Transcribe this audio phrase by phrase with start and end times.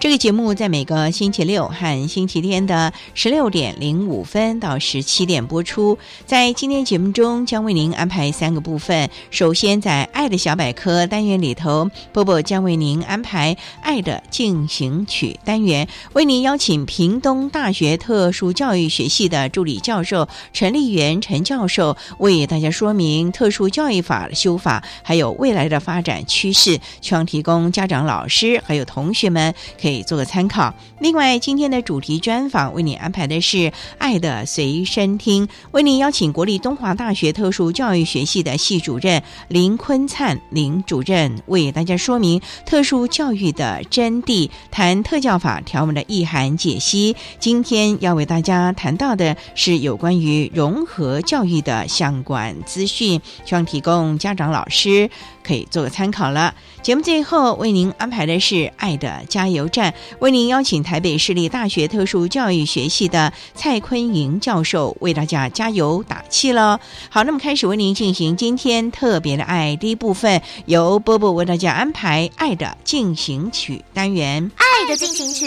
[0.00, 5.98] 这个节目在每个星期六和星期天的十六点零五分到十七点播出。
[6.24, 9.10] 在今天节目中，将为您安排三个部分。
[9.32, 29.52] 首先，在“爱的小百科”单元里头，波波将为您安排“爱的进行曲”单元，为您邀请屏东大学特殊教育学系的助理教授陈立元陈教授，为大家说明特殊教育法的修法，还有未来的发展趋势，希望提供家长、老师还有同学们。
[29.88, 30.74] 可以做个参考。
[31.00, 33.56] 另外，今天的主题专访为你安排的是
[33.96, 47.16] 《爱的随身听》，为您邀请国立东华大学特殊教育学系的系主任林坤灿林主任为大家说明特殊教育的真谛，谈特教法条文的意涵解析。
[47.38, 55.08] 今天要为大家谈到的是有关于融合教育的相关资讯，希望提供家长、老师
[55.48, 56.54] 可以做个参考了。
[56.82, 66.78] 节目最后为您安排的是《爱的加油站》，为您邀请台北市立大学特殊教育学系的蔡坤莹教授为大家加油打气了。
[67.08, 75.46] 好，那么开始为您进行今天特别的爱第一部分，由波波为大家安排《爱的进行曲》单元，《爱的进行曲》，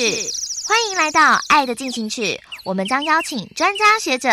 [0.68, 2.24] 欢迎来到《爱的进行曲》，
[2.66, 4.30] 我们将邀请专家学者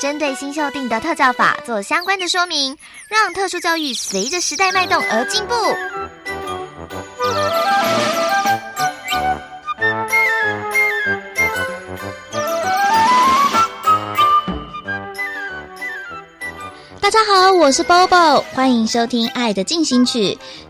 [0.00, 2.74] 针对新修订的特教法做相关的说明，
[3.08, 5.54] 让特殊教育随着时代脉动而进步。
[17.12, 20.18] 大家好，我是 Bobo，欢迎收听《爱的进行曲》。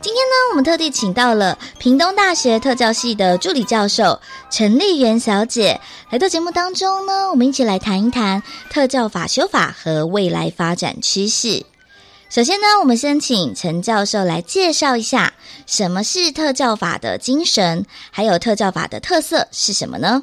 [0.01, 4.19] 今天呢，我们特地请到了屏东大学特教系的助理教授
[4.49, 5.79] 陈丽媛小姐
[6.09, 11.63] 来到节目当中呢，我们一起来谈一谈特教法修法和未来发展趋势。
[12.31, 15.35] 首先呢，我们先请陈教授来介绍一下
[15.67, 20.23] 什么是特教法的精神，还有特教法的特色是什么呢？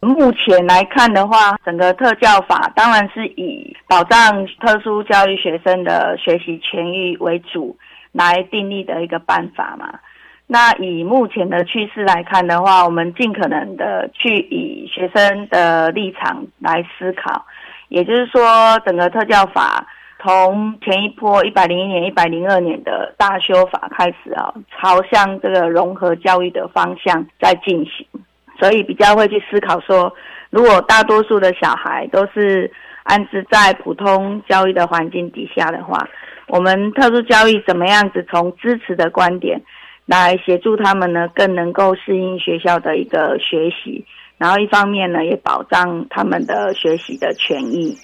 [0.00, 7.76] 目前来看的话，整个特教法当然是以保障特殊教育学生的学习权益为主
[8.12, 9.98] 来订立的一个办法嘛。
[10.46, 17.44] 那以目前的趋势来看的话，我们尽可能的去以学生的立场来思考，
[17.88, 19.86] 也就是说，整个特教法。
[20.20, 28.04] 从前一波一百零一年、一百零二年的大修法开始啊，朝向这个融合教育的方向在进行，
[28.58, 30.12] 所以比较会去思考说，
[30.50, 32.70] 如果大多数的小孩都是
[33.04, 36.08] 安置在普通教育的环境底下的话，
[36.48, 39.60] 我们特殊教育怎么样子从支持的观点
[40.06, 41.28] 来协助他们呢？
[41.34, 44.04] 更能够适应学校的一个学习，
[44.38, 47.96] 然后一方面呢，也保障他们的学习的权益。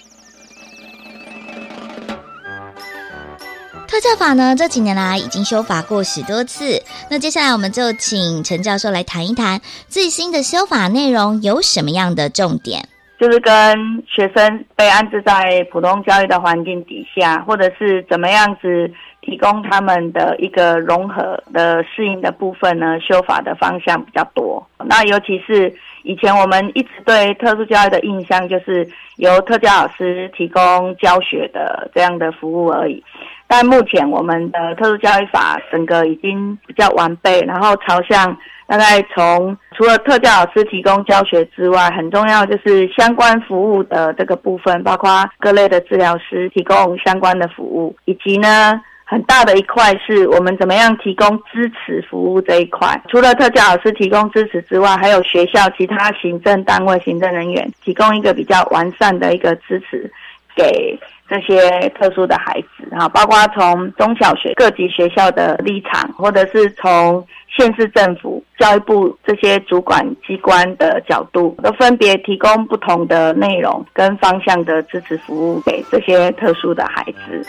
[3.87, 6.81] 特教法呢，这几年来已经修法过许多次。
[7.09, 12.87] 那接下来我们就请陈教授来谈一谈最新的修法内容有什么样的重点。
[13.17, 18.91] 就是跟学生被安置在普通教育的环境底下，或者是怎么样子
[19.21, 22.99] 提供他们的一个融合的适应的部分呢？
[22.99, 24.67] 修法的方向比较多。
[24.83, 25.73] 那尤其是
[26.03, 28.85] 以前我们一直对特殊教育的印象，就是
[29.15, 33.01] 由特教老师提供教学的这样的服务而已。
[33.47, 52.99] 但目前我们的特殊教育法整个已经比较完备，然后朝向大概从除了特教老师提供教学之外，很重要就是相关服务的这个部分，包括各类的治疗师提供相关的服务，以及呢很大的一块是我们怎么样提供支持服务这一块。
[53.07, 60.11] 除了特教老师提供支持之外，还有学校其他行政单位行政人员提供一个比较完善的一个支持
[60.55, 60.99] 给。
[61.27, 67.25] 这些特殊的孩子啊，包括从中小学各级学校的立场，或者是从
[67.57, 77.47] 县市政府、教育部这些主管机关的角度，都分别提供不同的内容跟方向的支持服务给这些特殊的孩子。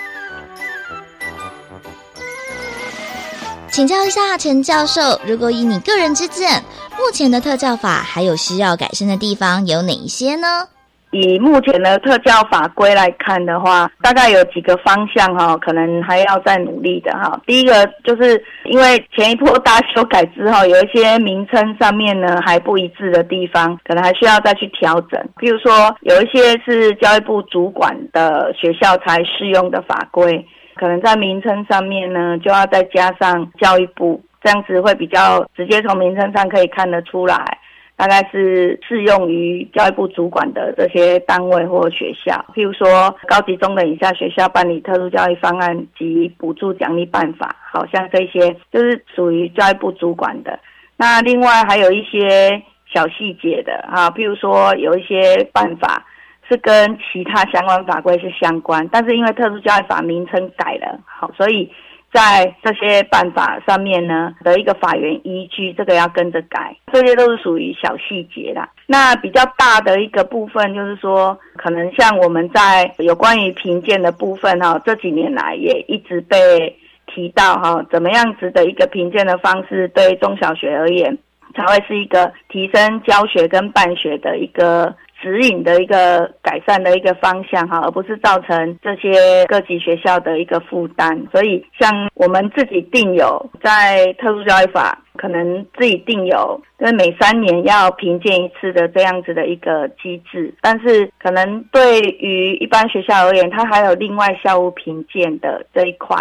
[3.68, 6.62] 请教一下陈教授，如果以你个人之见，
[6.92, 10.68] 目前的特教法还有需要改善的地方有哪一些呢？
[11.12, 17.40] 以目前的特教法规来看的话，大概有几个方向哈，可能还要再努力的哈。
[17.46, 25.18] 第一个就是因为前一波大修改之后，有一些名称上面呢还不一致的地方，可能还需要再去调整。
[25.38, 30.44] 比如说，有一些是教育部主管的学校才适用的法规，
[30.74, 37.58] 可能在名称上面呢就要再加上教育部，这样子会比较直接从名称上可以看得出来。
[37.96, 50.58] 大概是适用于教育部主管的这些单位或学校，譬如说高级中等以下学校办理特殊教育方案及补助奖励办法，好像这些就是属于教育部主管的。
[50.98, 52.62] 那另外还有一些
[52.92, 56.04] 小细节的啊，譬如说有一些办法
[56.48, 61.72] 是跟其他相关法规是相关，但是因为特殊教育法名称改了，好，所以。
[62.12, 68.68] 在这些办法上面呢的一个法源依据，这个要跟着改，这些都是属于小细节啦。
[68.86, 76.74] 那比较大的一个部分就是说，可能像我们在有关于评鉴的部分哈，这几年来也一直被
[77.06, 81.16] 提到哈，怎么样子的一个评鉴的方式对中小学而言，
[81.54, 84.94] 才会是一个提升教学跟办学的一个。
[85.26, 91.20] 指引的一个改善的一个方向哈，而不是造成这些各级学校的一个负担。
[91.32, 100.54] 所以，像我们自己定有在特殊教育法，可能自己定有，就是每三年要评鉴一次的这样子的一个机制。
[100.60, 106.16] 但是，可能对于一般学校而言，它还有另外校务评鉴的这一块。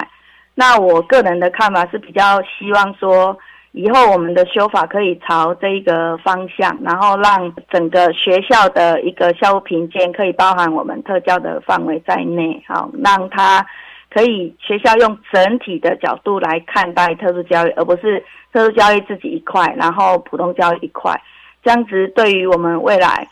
[0.55, 3.37] 那我个人的看法是比较希望说。
[3.77, 13.65] 以后我们的修法可以朝这一个方向，然后让整个学校的一个校务评鉴可以包含我们特教的范围在内，好，让他
[14.09, 18.23] 可以学校用整体的角度来看待特殊教育，而不是
[18.53, 21.13] 特殊教育自己一块，然后普通教育一块，
[21.61, 23.27] 这样子对于我们未来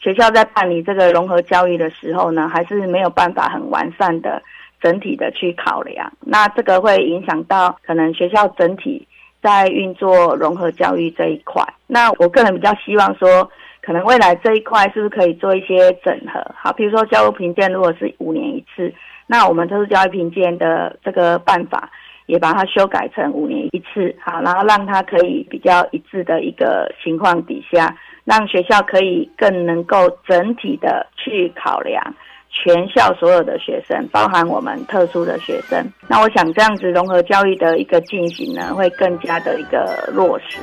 [0.00, 4.42] 学校在办理这个融合教育的时候呢，还是没有办法很完善的
[4.80, 9.06] 整体的去考量，那这个会影响到可能学校整体。
[9.42, 13.50] 在运作融合教育这一块，那我个人比较希望说，
[13.82, 16.40] 可能未来这一块是不是可以做一些整合？
[16.56, 18.94] 好，比如说教育评鉴如果是五年一次，
[19.26, 21.90] 那我们特殊教育评鉴的这个办法
[22.26, 32.14] 也把它修改成五年一次，好，然后让它可以比较一致的一个情况底下，让学校可以更能够整体的去考量。
[32.52, 40.58] 全校所有的学生，包含我们特殊的学生，那我想这样子融合教育的一个进行呢，会更加的一个落实。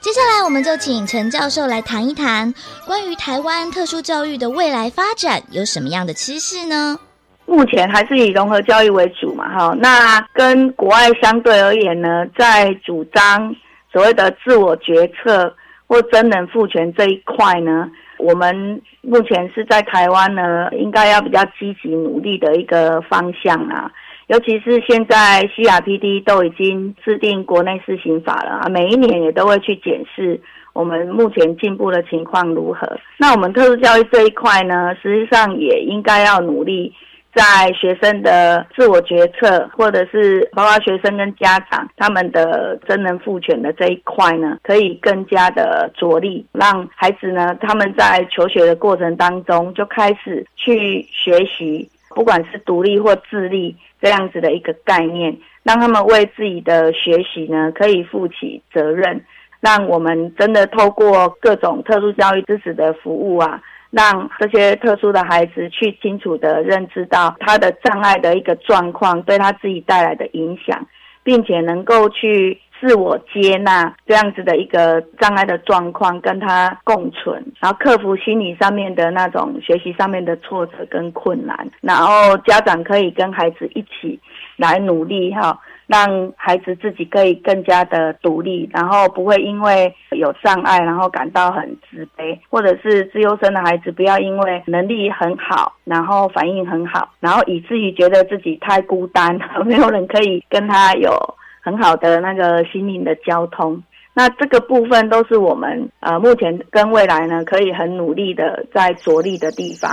[0.00, 2.52] 接下来，我们就请陈教授来谈一谈
[2.86, 6.98] 关于台湾特殊教育的未来发展有什么样的趋势呢？
[7.46, 13.54] 目前还是以融合教育为主嘛，哈，那跟国外相对而言呢，在主张
[13.92, 15.52] 所谓的自我决策
[15.86, 17.90] 或真人赋权这一块呢。
[18.22, 23.90] 我们目前是在台湾呢，应该要比较积极努力的一个方向啊。
[24.28, 30.40] 尤其是现在 CRPD 都已经制定国内施行法了啊，每一年也都会去检视
[30.72, 32.96] 我们目前进步的情况如何。
[33.18, 36.94] 那我们特殊教育这一块呢，实际上也应该要努力。
[37.34, 59.24] 在学生的自我决策，或者是包括学生跟家长他们的真人赋权的这一块呢，可以更加的着力，让孩子呢他们在求学的过程当中就开始去学习，不管是独立或自立这样子的一个概念，让他们为自己的学习呢可以负起责任，
[59.60, 63.62] 让我们真的透过各种特殊教育知识的服务啊。
[63.92, 70.84] 让这些特殊的孩子去清楚的认知到他的障碍的一个状况对他自己带来的影响，
[71.22, 84.18] 并且能够去自我接纳这样子的一个障碍的状况，跟他共存，然后克服心理上面的那种学习上面的挫折跟困难，然后家长可以跟孩子一起
[84.56, 101.12] 来努力哈，让孩子自己可以更加的独立，然后不会因为有障碍然后感到很自卑，或者是自优生的孩子不要因为能力很好，然后反应很好，然后以至于觉得自己太孤单， 没有人可以跟他有
[101.60, 103.82] 很好的那个心灵的交通。
[104.14, 109.90] 那这个部分都是我们呃目前跟未来呢可以很努力的在着力的地方。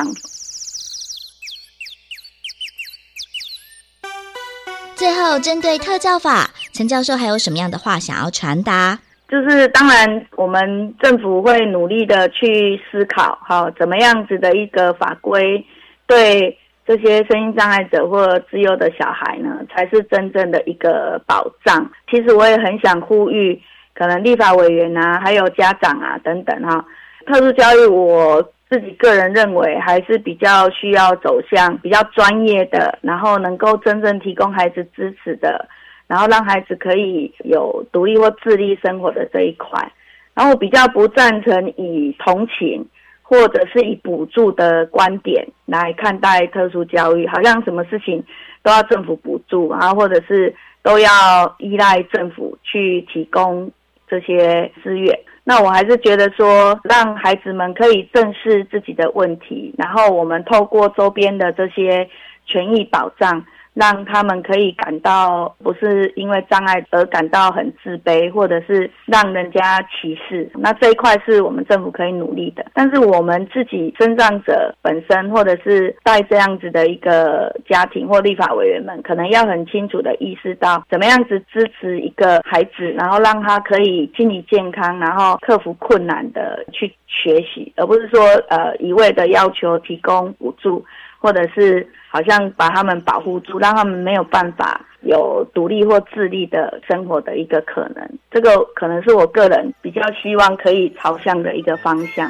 [5.00, 9.00] 最后，针对特教法，陈教授还有什么样的话想要传达？
[9.30, 15.66] 就是当然，我们政府会努力的去思考，哈怎么样子的一个法规，
[16.06, 21.90] 对这些声音障碍者或自幼的小孩呢，才是真正的一个保障。
[22.12, 23.58] 其实我也很想呼吁，
[23.96, 26.84] 可能立法委员啊，还有家长啊等等哈，
[27.26, 28.44] 特殊教育我。
[28.70, 35.68] 自己个人认为，还是比较需要走向比较专业的，然后能够真正提供孩子支持的，
[36.06, 39.92] 然后让孩子可以有独立或自立生活的这一块。
[40.36, 42.88] 然后我比较不赞成以同情
[43.24, 48.24] 或者是以补助的观点来看待特殊教育，好像什么事情
[48.62, 51.10] 都要政府补助，然后或者是都要
[51.58, 53.72] 依赖政府去提供
[54.08, 55.20] 这些资源。
[55.50, 62.08] 那我还是觉得说，让孩子们可以正视自己的问题，然后我们透过周边的这些
[62.46, 63.44] 权益保障。
[63.74, 70.50] 让他们可以感到不是因为障碍而感到很自卑，或者是让人家歧视。
[70.56, 72.66] 那这一块是我们政府可以努力的。
[72.74, 90.84] 但是我们自己身障者本身，或者是带这样子的一个家庭或立法委员们，可能要很清楚的意识到，怎么样子支持一个孩子，然后让他可以心理健康，然后克服困难的去学习，而不是说呃一味的要求提供补助，
[91.20, 91.88] 或者是。
[92.12, 98.04] 好像把他们保护住，让他们没有办法有独立或自立的生活的一个可能。
[98.32, 102.28] 这个可能是我个人比较希望可以朝向的一个方向。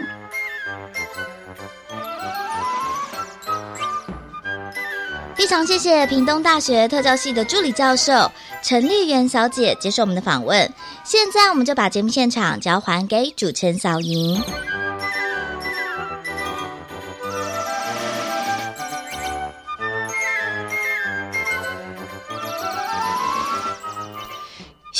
[5.33, 8.29] 非常谢谢屏东大学特教系的助理教授
[8.61, 10.69] 陈丽媛小姐接受我们的访问。
[11.05, 14.37] 现在我们就把节目现场交还给主持人小莹。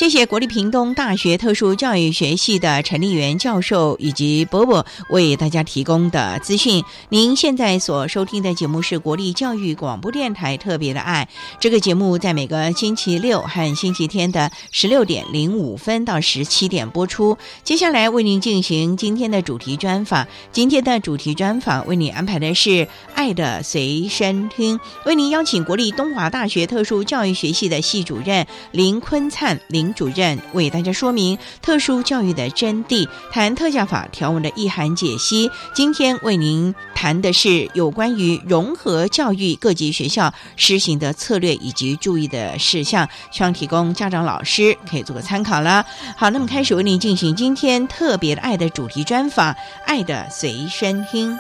[0.10, 6.84] 谢谢国立屏东大学特殊教育学系的陈立元教授以及伯伯为大家提供的资讯。
[7.10, 11.30] 您现在所收听的节目是国立教育广播电台特别的爱。
[11.60, 17.38] 这个节目在每个星期六和星期天的十六点零五分到十七点播出。
[17.64, 20.26] 接下来为您进行今天的主题专访。
[20.52, 22.70] 今天的主题专访为您安排的是
[23.14, 29.94] 《爱的随身听》，为您邀请国立东华大学特殊教育学系的系主任林坤灿林。
[30.00, 35.52] 主任为大家说明特殊教育的真谛，谈特教法条文的意涵解析。
[35.74, 45.86] 今天为您谈的是有关于融合教育各级学校施行的策略以及注意的事项，希望提供家长老师可以做个参考了。
[46.16, 49.54] 好，那么开始为您进行今天特别的爱的主题专访，
[49.86, 51.38] 爱的随身听。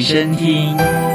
[0.00, 1.09] 身听。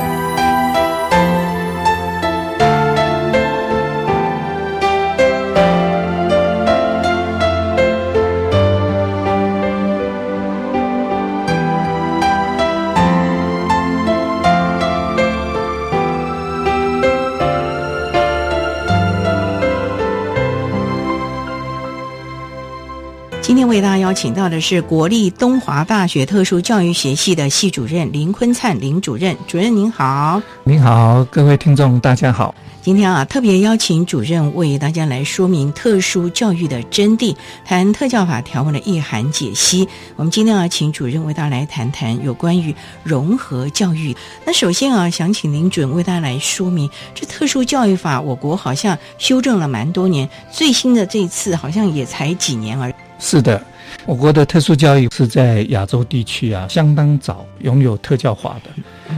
[23.75, 32.55] 为大家邀请到的是国立东华大学特殊教育学系的系主任林坤灿林主任，主任您好，您好，各位听众大家好。
[32.82, 39.86] 今天啊，特别邀请主任为大家来说明特殊教育的真谛，谈特教法条文的意涵解析。
[40.15, 44.15] 我们今天啊请主任为大家来谈谈有关于融合教育。
[44.46, 52.94] 那首先啊，想请林主任为大家来说明，这特殊教育法，我国好像修正了蛮多年，最新的这一次好像也才几年而已。
[53.17, 53.62] 是的，
[54.05, 58.69] 我国的特殊教育是在亚洲地区啊相当早拥有特教法的。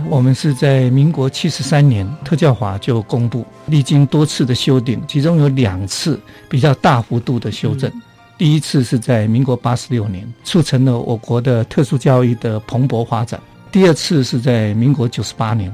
[0.10, 7.92] 我们是在民国七十三年特教法就公布，历经多次的修订，其中有两次比较大幅度的修正。
[8.38, 13.40] 第一次是在民国八十六年，促成了我国的特殊教育的蓬勃发展。
[13.72, 15.74] 第二次是在民国九十八年，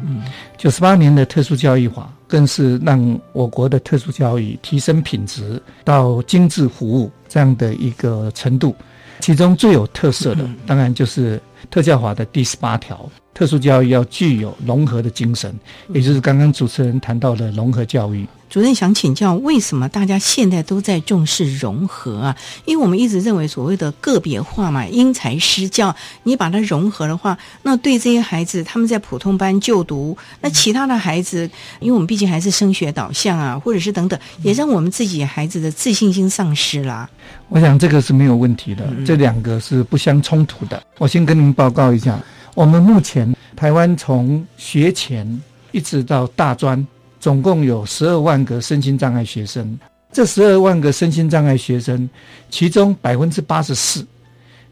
[0.58, 8.76] 九十八年的特殊教育法更是让我国的特殊教育提升品质到精致服务这样的一个程度。
[9.20, 15.54] 其中最有特色的，当然就是特教法的第十八条，特殊教育要具有融合的精神，
[15.90, 18.28] 也就是刚刚主持人谈到的融合教育。
[18.54, 22.38] 主任想请教，为什么大家现在都在重视融合啊？
[22.66, 37.10] 因为我们一直认为所谓的个别化嘛，因材施教，你把它融合的话，那对这些孩子他们在普通班就读，那其他的孩子，因为我们毕竟还是升学导向啊，或者是等等，也让我们自己孩子的自信心丧失了。
[37.50, 40.80] 我想这个是没有问题的，这两个是不相冲突的。
[41.00, 42.22] 我先跟您报告一下，
[42.54, 45.42] 我们目前台湾从学前
[45.72, 46.86] 一直到大专。
[47.24, 49.80] 总共有十二万个身心障碍学生，
[50.12, 52.10] 这十二万个身心障碍学生，
[52.50, 54.06] 其中百分之八十四，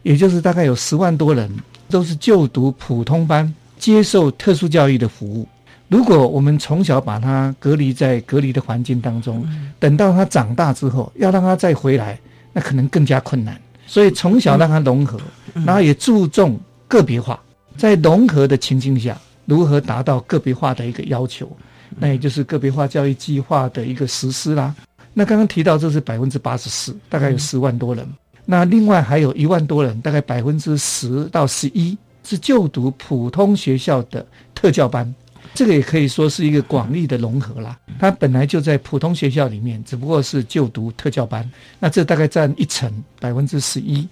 [0.03, 1.50] 也就是大概有十万多人，
[1.89, 5.48] 都是就读普通班，接受特殊教育的服务。
[5.88, 9.48] 如果我们从小把他隔离在隔离的环境当中，
[9.79, 12.20] 等到他长大之后，要让他再回来，
[12.51, 13.58] 那可能更加困难。
[13.88, 15.17] 所以从小让他融合，
[15.65, 17.41] 然后也注重个别化，
[17.77, 21.50] 在融合的情境下，如何达到个别化的一个要求？
[21.98, 24.74] 那也就是个别化教育计划的一个实施啦。
[25.14, 28.08] 那刚刚提到这是百分之八十四，大概有十万多人。
[28.46, 35.14] 那另外还有一万多人，大概百分之十到十一是就读普通学校的特教班。
[35.54, 37.78] 这个也可以说是一个广义的融合啦。
[38.00, 41.50] 他本来就在普通学校里面，只不过是就读特教班。
[41.78, 44.08] 那这大概占一成，百分之十一。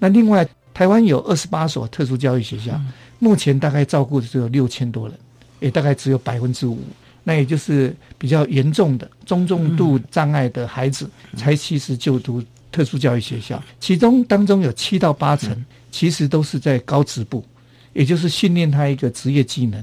[0.00, 2.78] 那另外台湾有二十八所特殊教育学校，
[3.20, 5.16] 目前大概照顾的只有六千多人，
[5.60, 6.80] 也大概只有百分之五。
[7.30, 17.44] 那也就是比较严重的中重度障碍的孩子，才其实就读特殊教育学校，其中当中有七到八成，其实都是在高职部，
[17.92, 19.80] 也就是训练他一个职业技能，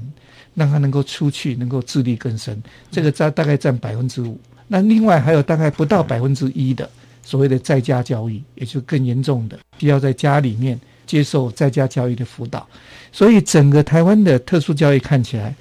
[0.54, 2.54] 让他能够出去能够自力更生。
[2.90, 4.38] 这个占大概占百分之五。
[4.66, 6.86] 那另外还有大概不到百分之一的
[7.22, 12.68] 所谓的在家教育，也就更严重的，需要在家里面接受在家教育的辅导。
[13.10, 15.54] 所以整个台湾的特殊教育看起来，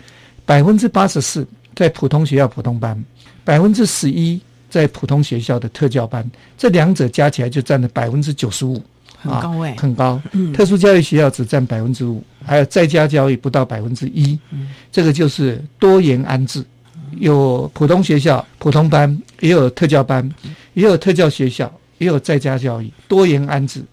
[0.46, 1.48] 百分之八十四。
[1.78, 3.06] 在普通学校普通班，
[3.44, 8.82] 百分之十一在普通学校的特教班，这两者加起来就占了百分之九十五，
[9.22, 10.20] 很高哎，很高。
[10.56, 14.40] 特殊教育学校只占百分之五，还有在家教育不到百分之一。
[14.92, 16.66] 这个就是多元安置，
[17.12, 20.28] 有普通学校普通班，也有特教班，
[20.74, 23.84] 也有特教学校，也有在家教育，多元安置，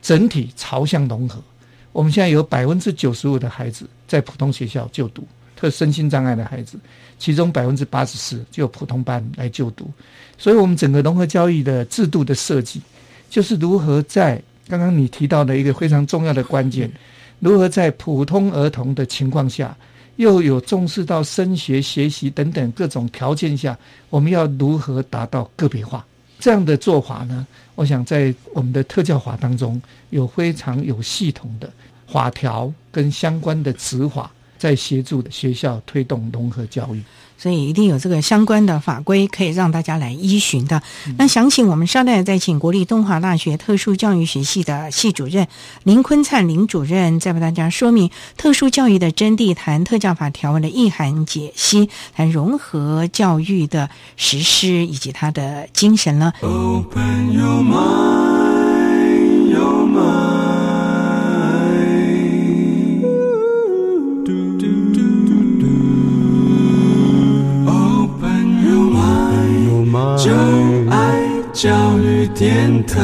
[0.00, 1.42] 整体朝向融合。
[1.90, 5.26] 我们现在有百分之九十五的孩子在普通学校就读。
[5.62, 6.76] 特身心障碍的孩子，
[7.20, 9.88] 其中百分之八十四就普通班来就读，
[10.36, 12.82] 所以，我们整个融合教育的制度的设计，
[13.30, 16.90] 就是如何在刚刚你提到的一个非常重要的关键，
[17.38, 19.76] 如何在普通儿童的情况下，
[20.16, 23.78] 又有重视到升学、学习等等各种条件下，
[24.10, 26.04] 我们要如何达到个别化
[26.40, 27.46] 这样的做法呢？
[27.76, 31.72] 我想在我们的特教法当中，有非常有系统的
[32.08, 34.28] 法条跟相关的执法。
[34.62, 37.02] 在协助学校推动融合教育，
[37.36, 40.80] 所以一定有这个相关的法规可以让大家来依循的。
[41.18, 45.48] 那想请我们稍待再请国立东华大学特殊教育学系的系主任
[45.82, 56.32] 林坤灿林主任，再为大家说明特殊教育的真谛，谈特教法条文的意涵解析，谈融合教育的实施以及它的精神了。
[56.42, 57.90] Open your mind,
[59.50, 60.52] your mind.
[60.52, 60.61] mind
[71.62, 72.98] 教育电台，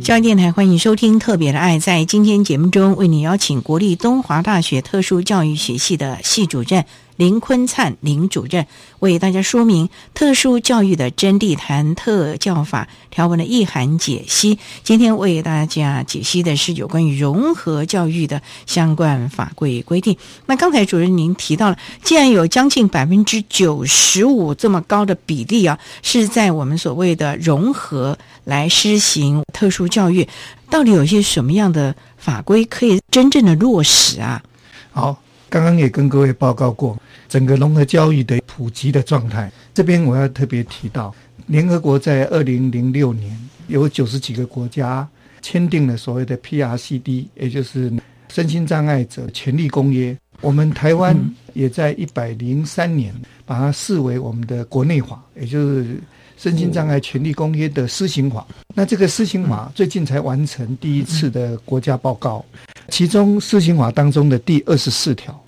[0.00, 1.76] 教育电台欢迎收听《特别的爱》。
[1.80, 6.84] 在今天节目中，为你邀请国立东华大学特殊教育学系的系主任。
[7.16, 8.66] 林坤灿林主任
[8.98, 14.58] 为大家说明特殊教育的真谛，谈特教法条文的意涵解析。
[14.82, 20.16] 今天为大家解析的是有关于融合教育的相关法规规定。
[20.46, 30.26] 那刚才主任您提到了，既然有将近百分之九十五这么高的比例啊，是在我们所谓的融合来施行特殊教育，
[30.68, 34.42] 到底有些什么样的法规可以真正的落实啊？
[34.90, 35.20] 好。
[35.50, 36.98] 刚刚也跟各位报告过
[37.34, 39.50] 整个融合教育的普及的状态。
[39.74, 41.12] 这边我要特别提到，
[41.48, 45.04] 联合国在二零零六年有九十几个国家
[45.42, 47.92] 签订了所谓的 PRCD，也就是
[48.28, 50.16] 身心障碍者权利公约。
[50.42, 51.18] 我们台湾
[51.54, 53.12] 也在一百零三年
[53.44, 56.00] 把它视为我们的国内法，也就是
[56.36, 58.46] 身心障碍权利公约的施行法。
[58.76, 62.44] 那这个施行法最近才完成第一次的国家报告，
[62.90, 65.43] 其中施行法当中的第二十四条，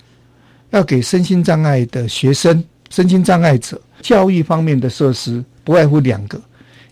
[0.71, 6.39] 要给身心障碍的学生、身心障碍者教育方面的设施，不外乎两个，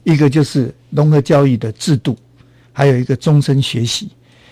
[0.04, 2.18] 一个就是融合教育的制度，
[2.72, 4.10] 还有一个终身学习。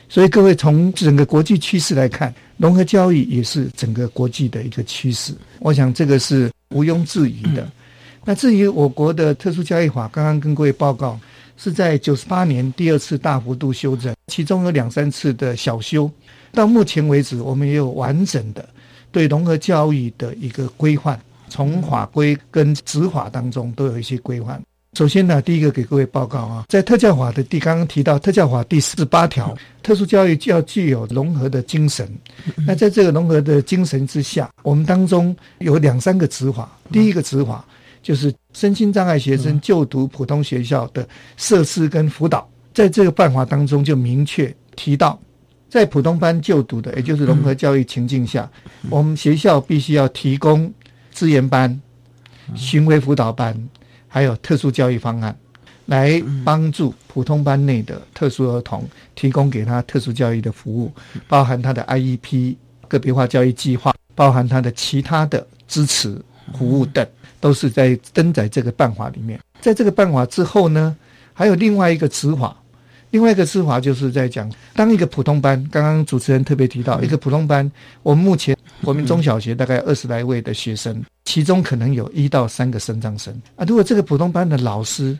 [0.09, 5.33] 所以各位从整个国际趋势来看，融合教育也是整个国际的一个趋势。
[5.59, 7.67] 我想这个是毋庸置疑的。
[8.23, 11.19] 那至于我国的特殊教育法，刚刚跟各位报告，
[11.57, 16.09] 是在九十八年第二次大幅度修正，其中有两三次的小修。
[16.51, 18.69] 到目前为止，我们也有完整的
[19.13, 24.61] 对融合教育的一个规范，从法规跟执法当中都有一些规范。
[24.97, 32.07] 首先呢，第一个给各位报告啊，在特教法的第刚刚提到特教法第四十八条，特殊教育要具有融合的精神。
[32.67, 36.77] 那在这个融合的精神之下，我们当中有两三个执法。
[36.91, 37.65] 第一个执法
[38.03, 45.19] 就是身心障碍学生就读普通学校的设施跟辅导，在这个办法当中就明确提到，
[45.73, 48.47] 在普通班就读的，也就是融合教育情境下，
[48.91, 50.71] 我们学校必须要提供
[51.11, 51.81] 资源班、
[52.53, 53.57] 巡回辅导班。
[54.07, 55.35] 还有特殊教育方案，
[55.87, 60.91] 来帮助普通班内的特殊儿童提供给他特殊教育的服务，
[61.27, 62.55] 包含他的 IEP
[62.87, 66.15] 个别化教育计划，包含他的其他的支持
[66.55, 67.03] 服务等，
[67.39, 69.39] 都是在登载这个办法里面。
[69.59, 70.95] 在这个办法之后呢，
[71.33, 72.55] 还有另外一个执法，
[73.13, 77.71] 另外一个执法就是在讲，当一个普通班，刚刚主持人特别提到一个普通班，
[78.01, 80.99] 我们目前国民中小学大概二十来位的学生。
[81.23, 83.31] 其中可能有一到三个生障生。
[83.55, 85.15] 啊，如果这个普通班的老师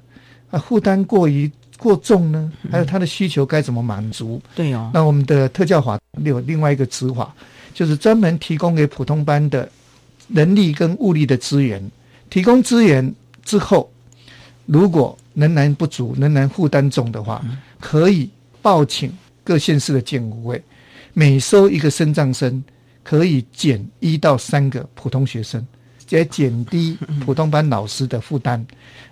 [0.49, 4.41] 啊负担过于过重呢，还有他的需求该怎么满足？
[4.56, 7.32] 对哦，那我们的特教法有另外一个执法，
[7.75, 9.69] 就是专门提供给普通班的
[10.29, 11.79] 人力跟物力的资源，
[12.32, 13.13] 提供资源
[13.45, 13.88] 之后，
[14.65, 17.43] 如果仍然不足、仍然负担重的话，
[17.84, 18.30] 可以
[18.62, 19.12] 报请
[19.43, 20.63] 各县市的建务会，
[21.13, 22.63] 每收一个生障生，
[23.04, 25.62] 可以减一到三个普通学生。
[26.10, 28.63] 也减低普通班老师的负担。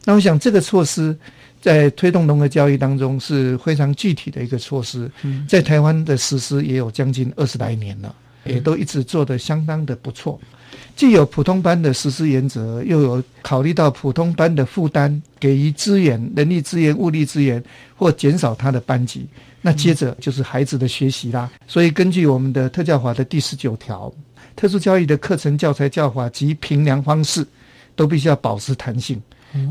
[0.05, 1.17] 那我想这个措施
[1.59, 5.09] 在推动融合教育当中是非常具体的一个措施，
[5.47, 10.39] 在台湾的实施也有将近二十来年了，也都一直做得相当的不错。
[10.95, 17.63] 既有普通班的实施原则，又有考虑到普通班的负担，给予资源、人力资源、物力资源，
[17.95, 19.27] 或减少他的班级。
[19.61, 21.49] 那接着就是孩子的学习啦。
[21.67, 24.11] 所以根据我们的特教法的第十九条。
[24.53, 27.47] 特殊教育的课程、教材、教法及评量方式，
[27.95, 29.19] 都必须要保持弹性。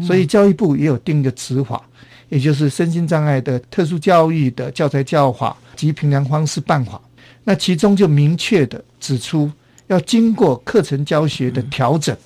[0.02, 1.82] 所以教育部也有定一个执法，
[2.30, 6.98] 也就是身心障碍的特殊教育的教材、教法及评量方式办法。
[7.44, 9.50] 那其中就明确的指出，
[9.90, 12.16] 要经过课程教学的调整，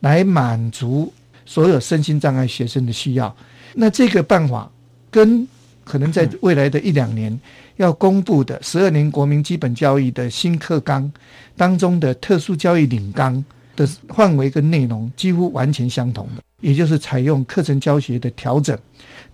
[0.00, 1.12] 来满足
[1.46, 3.34] 所有身心障碍学生的需要。
[3.74, 4.70] 那这个办法
[5.10, 5.46] 跟
[5.84, 7.38] 可能在未来的一两年。
[7.76, 11.10] 要公布的十二年国民基本教育的新课纲
[11.56, 13.42] 当中的特殊教育领纲
[13.74, 18.78] 的范围跟内容几乎完全相同的，也就是采用课程教学的调整，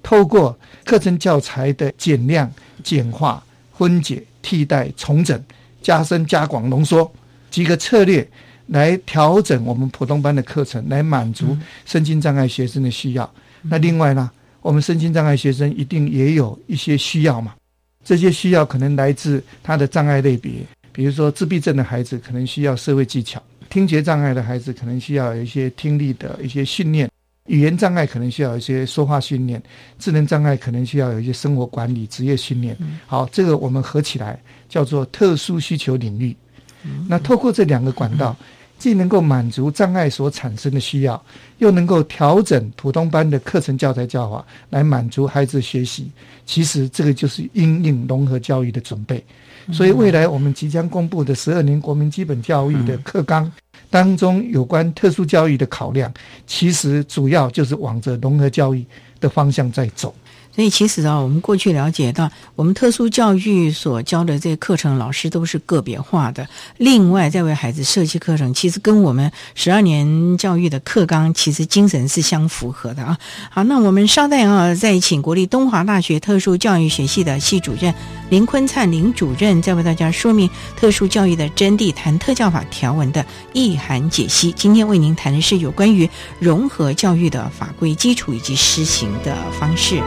[0.01, 2.49] 透过课程教材的减量、
[2.85, 3.45] 简化、
[3.77, 5.45] 分解、替代、重整、
[5.83, 7.11] 加深、加广、浓缩
[7.57, 8.29] 几个策略
[8.67, 13.35] 来调整我们普通班的课程，来满足身心障碍学生的需要。
[13.63, 17.55] 那另外呢，我们身心障碍学生一定也有一些需要嘛。
[18.05, 20.53] 这些需要可能来自他的障碍类别，
[20.93, 27.11] 比如说自闭症的孩子可能需要社会技巧，听觉障碍的孩子可能需要有一些听力的一些训练，
[27.47, 29.63] 语言障碍可能需要一些说话训练，
[29.99, 32.77] 智能障碍可能需要有一些生活管理、职业训练。
[33.07, 34.39] 好，这个我们合起来
[34.69, 36.37] 叫做特殊需求领域。
[37.09, 38.37] 那透过这两个管道。
[38.79, 41.25] 既能够满足障碍所产生的需要，
[41.57, 46.11] 又能够调整普通班的课程教材教法来满足孩子学习。
[46.45, 49.25] 其实这个就是因应融合教育的准备。
[49.73, 53.51] 所以未来我们即将公布的十二年国民基本教育的课纲
[53.89, 56.13] 当中，有关特殊教育的考量，
[56.47, 58.85] 其实主要就是往着融合教育
[59.19, 60.15] 的方向在走。
[60.57, 66.49] 所以其实啊，我们过去了解到，我们特殊教育所教的这些课程，老师都是个别化的。
[66.79, 73.19] 另外，再为孩子设计课程，其实跟我们十二年教育的课纲其实精神是相符合的啊。
[73.51, 77.95] 好，那我们稍待啊，再请国立东华大学特殊教育学系的系主任
[78.31, 84.51] 林坤灿林主任，再为大家说明特殊教育的真谛，谈特教法条文的意涵解析。
[84.53, 86.09] 今天为您谈的是有关于
[86.41, 90.01] 融合教育的法规基础以及施行的方式。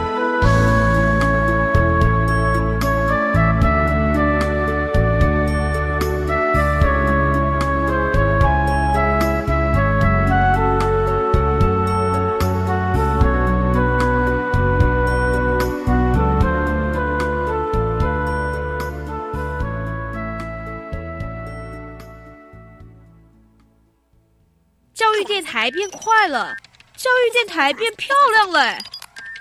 [25.59, 26.55] 台变快了，
[26.95, 28.71] 教育电台变漂亮了。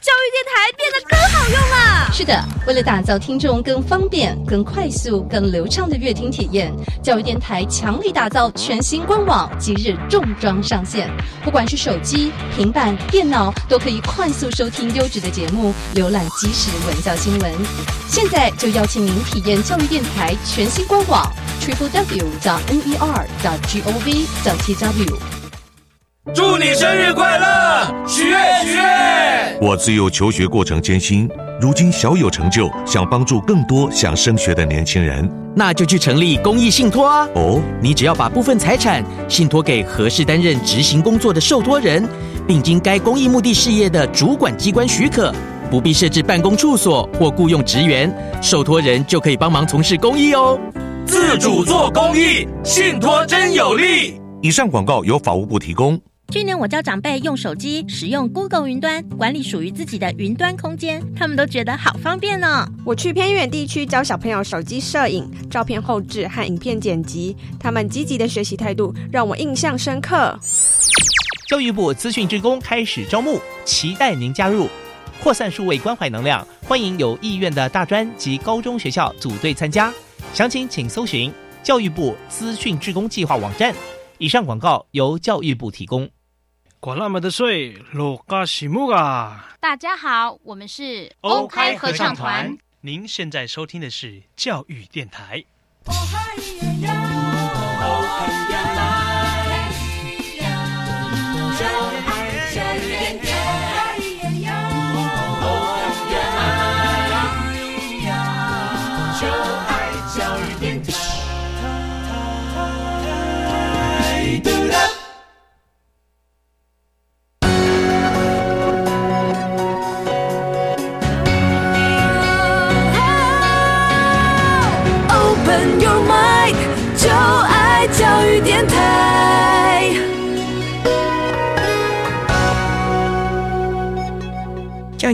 [0.00, 2.12] 教育电台变得更好用了。
[2.12, 11.09] 是的，为了打造听众更方便、更快速、更流畅的乐听体验，教育电台强力打造全新官网，即日重装上线。
[11.44, 17.54] 不管是手机、平板、电脑，都可以快速收听优质的节目，浏览即时文教新闻。
[18.09, 22.26] 现在就邀请您体验教育电台全新官网：triple w.
[22.42, 23.24] 到 n e r.
[23.68, 24.26] g o v.
[24.64, 25.38] t w。
[26.35, 28.07] 祝你生日快乐！
[28.07, 29.59] 许愿许愿！
[29.61, 37.27] 我自幼求学过程艰辛，如今小有成就，想帮助更多想升学的年轻人，那就去成立公益信托啊！
[37.35, 42.07] 哦，你只要把部分财产信托给合适担任执行工作的受托人，
[42.47, 45.33] 并经该公益目的事业的主管机关许可，
[45.71, 50.61] 不必设置办公处所或雇佣职员，受托人就可以帮忙从事公益哦。
[51.07, 54.21] 自主做公益，信托真有力。
[54.43, 55.99] 以上广告由法务部提供。
[56.31, 62.69] 去年我教长辈用手机使用 Google 云端管理属于自己的云端空间，他们都觉得好方便呢。
[62.85, 70.38] 我去偏远地区教小朋友手机摄影、照片后置和影片剪辑，他们积极的学习态度让我印象深刻。
[71.49, 74.69] 教育部资讯职工开始招募，期待您加入，
[75.23, 79.91] 扩散数位关怀能量，欢迎有意愿的大专及高中学校组队参加，
[80.35, 83.75] 详情请搜寻教育部资讯职工计划网站。
[84.19, 86.07] 以上广告由教育部提供。
[86.81, 89.49] 管那么的水，罗嘎西木啊！
[89.59, 92.57] 大家好，我们是欧开合唱团。
[92.81, 95.45] 您现在收听的是教育电台。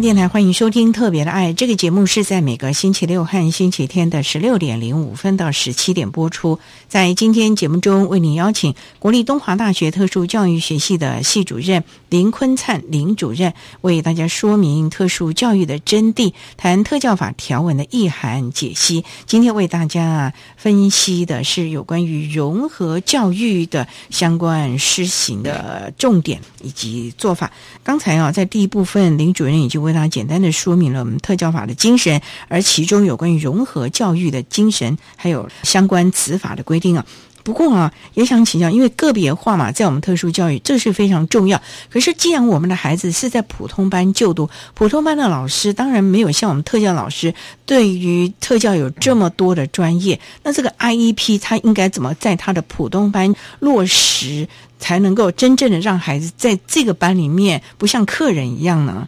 [0.01, 6.59] 电台欢迎收听《特别的爱》这个节目，是在每个星期六和星期天的十六点零五分到十七点播出。
[6.89, 19.05] 在今天节目中，为您邀请国立东华大学特殊教育学系的系主任林坤灿林主任，为大家说明特殊教育的真谛，谈特教法条文的意涵解析。
[19.27, 27.53] 今天为大家啊分析的是有关于融合教育的相关施行的重点以及做法。
[27.85, 37.07] 刚才啊，在第一部分，林主任已经为大家简单的说明了我们特教法的精神，而其中有关于融合教育的精神，还有相关执法的规定啊。
[37.43, 41.61] 不过啊，也想请教，因为个别化嘛，在我们特殊教育这是非常重要。
[41.91, 47.35] 可是，既然我们的孩子是在普通班就读，普通班的老师当然没有像我们特教老师
[47.67, 50.19] 对于特教有这么多的专业。
[50.43, 59.07] 那这个 IEP 他应该怎么在他的普通班落实，才能够真正的让孩子在这个班里面不像客人一样呢？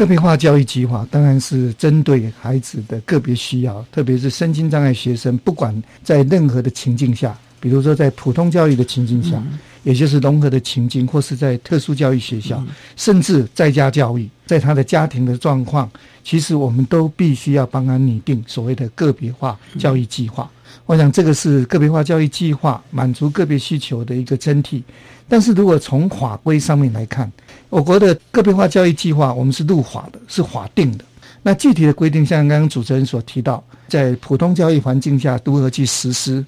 [0.00, 5.70] 个别化教育计划当然是针对孩子的个别需要，特别是身心障碍学生，不管
[6.02, 7.36] 在任何的情境下。
[7.60, 9.42] 比如说，在普通教育的情境下，
[9.82, 12.64] 也就是融合的情境，或是在特殊教育学校，
[12.96, 15.90] 甚至在家教育，在他的家庭的状况，
[16.24, 20.50] 其实我们都必须要帮他拟定所谓的个别化教育计划。
[20.86, 24.82] 我想，这个是个别化教育计划满足个别需求的一个真谛。
[25.28, 27.30] 但是如果从法规上面来看，
[27.70, 31.04] 我国的个别化教育计划，我们是入法的，是法定的。
[31.40, 36.44] 那具体的规定，像刚刚主持人所提到，在普通教育环境下如何去实施？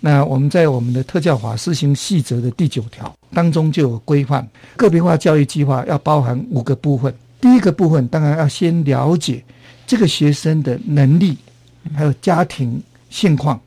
[0.00, 7.12] 那我们在我们的特教法施行细则的第九条当中就有规范，个别化教育计划要包含五个部分。
[7.40, 9.42] 第一个部分当然要先了解
[9.86, 11.38] 这个学生的能力，
[11.94, 13.58] 还有家庭现况，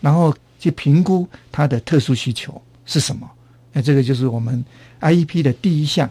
[0.00, 3.30] 然后去评估他的特殊需求是什么。
[3.72, 4.62] 那这个就是我们
[5.00, 6.10] IEP 的第一项。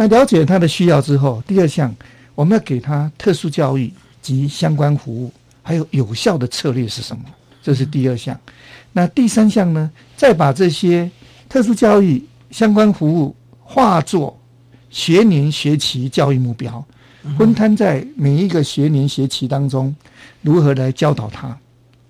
[0.00, 1.94] 那了解他的需要之后，第二项
[2.34, 5.30] 我们要给他特殊教育及相关服务，
[5.62, 7.22] 还有有效的策略是什么？
[7.62, 8.34] 这是第二项。
[8.94, 9.90] 那第三项呢？
[10.16, 11.10] 再把这些
[11.50, 14.40] 特殊教育相关服务化作
[14.88, 16.82] 学年学期教育目标，
[17.36, 19.94] 分摊在每一个学年学期当中，
[20.40, 21.54] 如何来教导他？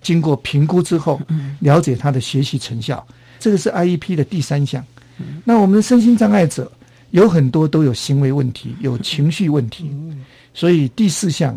[0.00, 1.20] 经过评估之后，
[1.58, 3.04] 了解他的学习成效。
[3.40, 4.84] 这个是 IEP 的第三项。
[5.42, 6.70] 那我们的身心障碍者
[7.10, 9.90] 有很多都有行为问题，有情绪问题，
[10.54, 11.56] 所以第四项，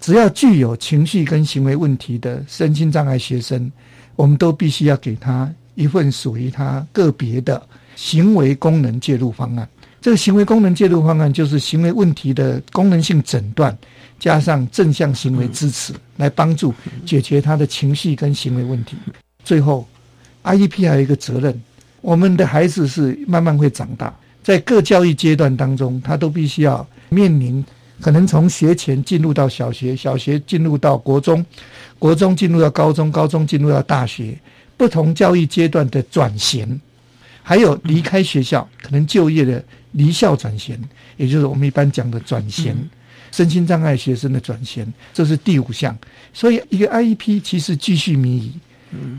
[0.00, 3.70] 只要具有情绪跟行为问题的身心障碍学生。
[4.16, 7.60] 我们都必须要给他一份属于他个别的
[7.96, 9.68] 行为功能介入方案。
[10.00, 13.76] 这个行为功能介入方案就是行为问题的功能性诊断，
[14.20, 16.72] 加上正向行为支持，来帮助
[17.04, 18.96] 解决他的情绪跟行为问题。
[19.42, 19.84] 最后
[20.44, 21.60] ，IEP 还有一个责任，
[22.00, 24.14] 我们的孩子是慢慢会长大，
[24.44, 27.64] 在各教育阶段当中，他都必须要面临
[28.00, 31.44] 可能从学前进入到小学，小学进入到国中，
[31.98, 34.38] 国中进入到高中，高中进入到大学，
[34.76, 36.80] 不同教育阶段的转型，
[37.42, 39.64] 还有离开学校可能就业的。
[39.96, 40.76] 离校转衔，
[41.16, 42.76] 也就是我们一般讲的转衔，
[43.30, 45.96] 身心障碍学生的转衔，这是第五项。
[46.32, 48.52] 所以，一个 IEP 其实继续迷疑，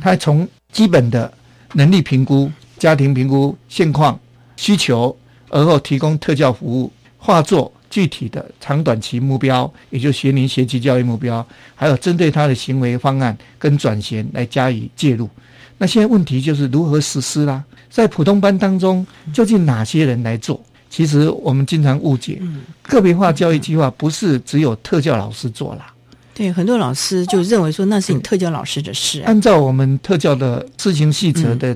[0.02, 1.34] 它从基本的
[1.76, 4.20] 能力评估、家庭评估现况、
[4.58, 5.16] 需求，
[5.50, 15.30] 而后提供特教服务，化作具体的长短期目标，也就学龄学习教育目标，还有针对他的行为方案跟转衔来加以介入。
[15.78, 17.64] 那现在问题就是如何实施啦？
[17.90, 20.62] 在普通班当中，究竟哪些人来做？
[20.90, 22.42] 其实我们经常误解，
[22.84, 25.92] 个别化教育计划不是只有特教老师做啦。
[26.34, 29.22] 对，很多老师就认为说那是你特教老师的事。
[29.22, 31.76] 按照我们特教的施行细则的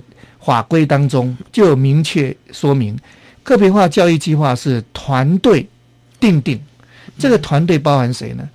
[0.50, 2.98] 法规当中，就有明确说明，
[3.44, 5.64] 个别化教育计划是团队
[6.20, 6.60] 定定。
[7.20, 8.50] 这个团队包含谁呢？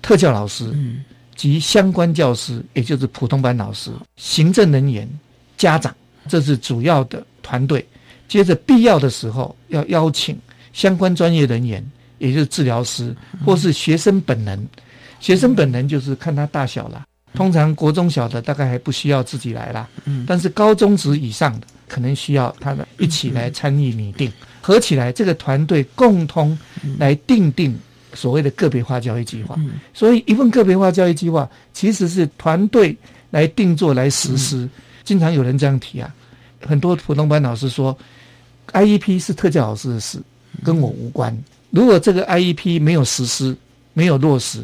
[0.00, 0.72] 特教老师
[1.34, 5.08] 及相关教师，也就是普通班老师、行政人员、
[5.56, 5.92] 家长。
[6.28, 7.84] 这是主要的团队，
[8.28, 10.38] 接着必要的时候要邀请
[10.72, 11.84] 相关专业人员，
[12.18, 13.12] 也就是治疗师
[13.44, 14.68] 或是学生本人。
[15.18, 19.88] 学生本人就是看他大小了，通常国中小的大概还不需要自己来啦，
[20.26, 26.56] 但是高中职以上的可能需要他们一起来参与拟定，合起来这个团队共同
[26.98, 27.78] 来定定
[28.14, 29.58] 所谓的个别化教育计划。
[29.94, 32.96] 所以一份个别化教育计划其实是团队
[33.30, 34.68] 来定做来实施。
[35.04, 36.14] 经常有人这样提啊，
[36.66, 37.96] 很多普通班老师说
[38.72, 40.18] ，IEP 是特教老师的事，
[40.62, 41.36] 跟我无关。
[41.70, 43.56] 如果这个 IEP 没有实施、
[43.94, 44.62] 没有落实，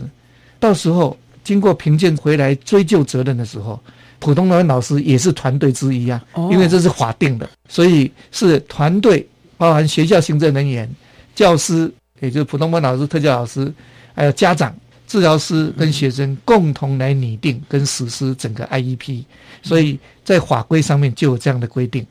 [0.61, 1.17] 到时候
[1.49, 3.81] 经过评鉴回来追究责任的时候，
[4.19, 10.87] 普通班老师也是团队之一啊，因为这是法定的，所以是团队，包含学校行政人员、
[11.35, 13.73] 教师，也就是普通班老师、特教老师，
[14.15, 14.75] 还有家长。
[15.07, 19.25] 治疗师跟学生共同来拟定跟实施整个 IEP，
[19.63, 22.07] 所以在法规上面就有这样的规定。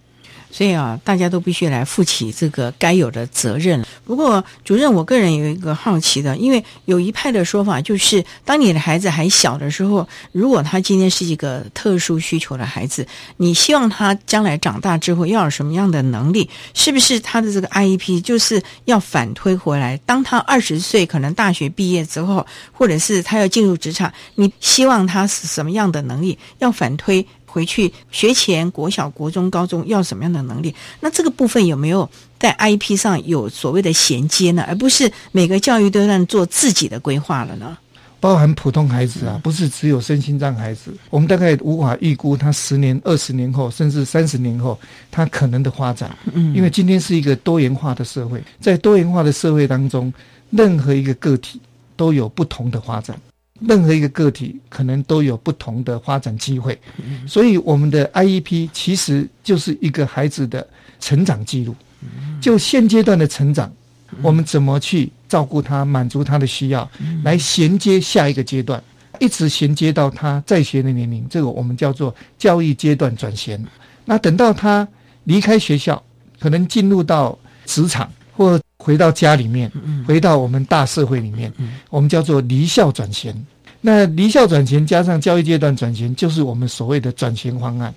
[0.57, 3.85] 所以啊，大家都必须来负起这个该有的责任。
[4.03, 16.49] 不过，主任，我个人有一个好奇的，因为有一派的说法就是，当你的孩子还小的时候，如果他今天是一个特殊需求的孩子，你希望他将来长大之后要有什么样的能力？
[16.73, 19.95] 是不是他的这个 IEP 就是要反推回来？
[20.07, 26.35] 当他二十岁，可能大学毕业之后，或者是他要进入职场，你希望他是什么样的能力？
[26.57, 27.23] 要反推？
[27.57, 30.75] 回去学前国小、国中、高中要什么样的能力？
[30.99, 34.63] 那这个部分有没有在 IP 上有所谓的衔接呢？
[34.67, 37.75] 而不是每个教育都在做自己的规划了呢？
[38.19, 40.95] 包含普通孩子啊，不是只有身心障孩子。
[41.09, 46.15] 我们大概无法预估他十年、二十年后，甚至三十年后他可能的发展。
[46.31, 50.13] 嗯，因为今天是一个多元化的社会，在多元化的社会当中，
[50.51, 51.59] 任何一个个体
[51.95, 53.19] 都有不同的发展。
[53.59, 56.77] 任何一个个体可能都有不同的发展机会，
[57.25, 60.65] 所以我们的 IEP 其实就是一个孩子的
[60.99, 61.75] 成长记录。
[62.39, 63.71] 就现阶段的成长，
[64.21, 66.89] 我们怎么去照顾他，满足他的需要，
[67.23, 68.81] 来衔接下一个阶段，
[69.19, 73.63] 一直衔接到他在学的年龄，这个我们叫做教育阶段转衔。
[74.05, 74.87] 那等到他
[75.23, 76.01] 离开学校，
[76.39, 78.59] 可能进入到职场或。
[78.87, 79.69] 回到家里面，
[80.07, 81.51] 回到我们大社会里面，
[81.89, 83.35] 我们叫做离校转型。
[83.81, 87.93] 那离校转型加上教育阶段转型，就是我们所谓的转型方案。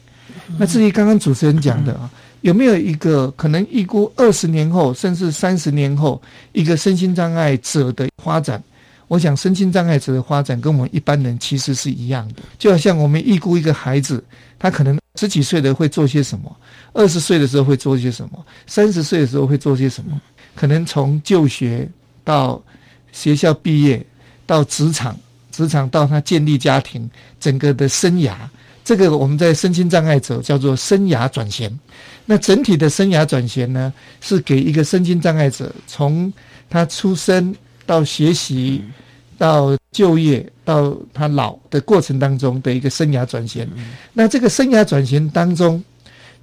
[0.59, 8.61] 那至于刚刚主持人讲的啊，有没有一个可能预估二十年后，甚至三十年后一个身心障碍者的发展？
[9.07, 12.43] 我想，身心障碍者的发展跟我们一般人其实是一样的。
[12.59, 14.22] 就好像我们预估一个孩子，
[14.59, 16.57] 他可能十几岁的会做些什么，
[16.93, 20.20] 二十岁的时候会做些什么，三十岁的时候会做些什么。
[20.61, 21.89] 可能从就学
[22.23, 22.63] 到
[23.13, 24.05] 学校毕业，
[24.45, 25.19] 到职场，
[25.51, 27.09] 职场到他建立家庭，
[27.41, 28.35] 整个的生涯，
[28.85, 31.81] 这个我们在身心障碍者叫做生涯转型。
[32.27, 33.91] 那整体的生涯转型呢，
[34.21, 36.31] 是给一个身心障碍者从
[36.69, 37.57] 他出生
[37.87, 38.85] 到学习
[39.39, 43.67] 到就业到他老的过程当中的一个生涯转型。
[44.13, 45.83] 那这个生涯转型当中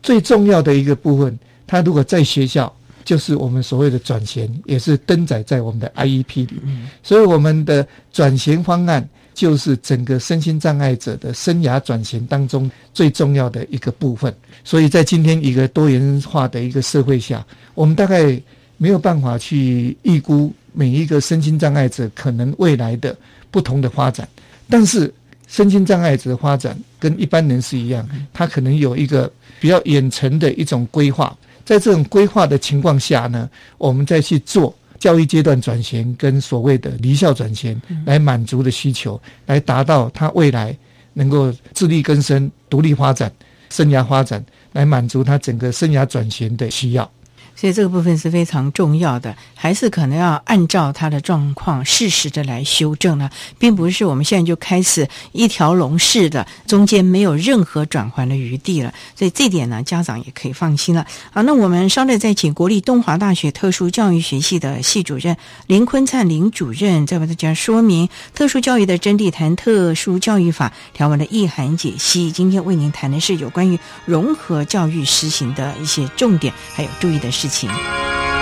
[0.02, 1.38] 最重要的一个部分，
[1.68, 2.74] 他如果在学校。
[3.08, 6.60] 就是我们所谓的转型，也是登载在我们的 IEP 里。
[7.02, 14.36] 所以我们的转型方案就是整个身心障碍者的生涯转型当中最重要的一个部分。
[14.66, 18.38] 所以在今天一个多元化的一个社会下，我们大概
[18.76, 23.16] 没有办法去预估每一个身心障碍者可能未来的
[23.50, 24.28] 不同的发展，
[24.70, 25.10] 但是
[25.48, 29.32] 身心障碍者的发展跟一般人是一样，他可能有一个
[29.62, 31.34] 比较远程的一种规划。
[31.68, 40.74] 在这种规划的情况下呢，我们再去做教育阶段转型跟所谓的离校转型，来满足的需求，来达到他未来
[41.12, 43.30] 能够自力更生、独立发展、
[43.70, 44.42] 生涯发展，
[44.72, 47.12] 来满足他整个生涯转型的需要。
[47.60, 53.28] 所以这个部分是非常重要的，还是可能要按照他的状况适时的来修正呢，
[53.58, 58.94] 并不是我们现在就开始一条龙式的，中间没有任何转换的余地了。
[59.16, 61.08] 所以这点呢，家长也可以放心了。
[61.32, 65.36] 好，那我们稍待再请国立东华大学特殊教育学系的系主任
[65.66, 72.32] 林坤灿林主任，再为大家说明特殊教育的真谛，谈特殊教育法条文的意涵解析。
[72.32, 77.47] 今天为您谈的是有关于融合教育实行的一些重点，还有注意的事。
[77.48, 78.37] 情。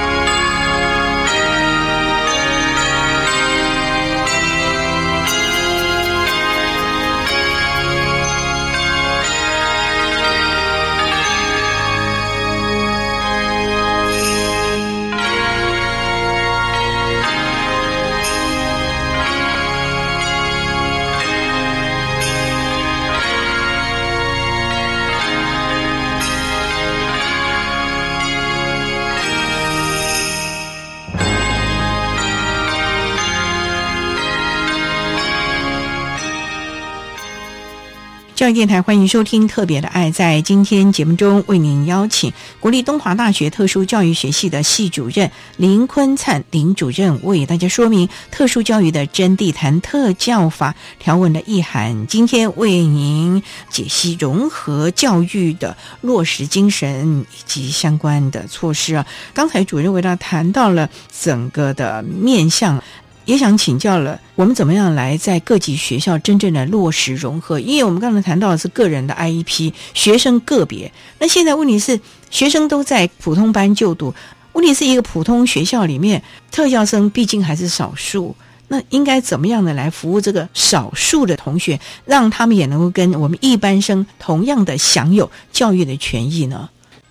[38.54, 40.10] 电台欢迎收听《特别的爱》。
[40.12, 52.06] 在今天节目中，为您邀请国立东华大学特殊教育学系的系主任林坤灿林主任，为大家说明特殊教育的真谛，谈特教法条文的意涵。
[52.08, 59.06] 今天为您解析融合教育的落实精神以及相关的措施啊。
[59.34, 60.90] 刚才主任为大家谈到了
[61.20, 62.82] 整个的面向。
[63.26, 67.60] 也想请教了，我们怎么样来在各级学校真正的落实融合？
[67.60, 70.92] 因为我们刚才谈到的是个人的 IEP，学生个别。
[71.18, 72.00] 那现在问题是，
[72.30, 74.14] 学生都在普通班就读，
[74.54, 76.22] 问题是一个普通学校里面，
[76.52, 78.36] 特教生毕竟还是少数。
[78.68, 86.70] 那应该怎么样的来服务这个少数的同学，让他们也能够跟我们一般生同样的享有教育的权益呢？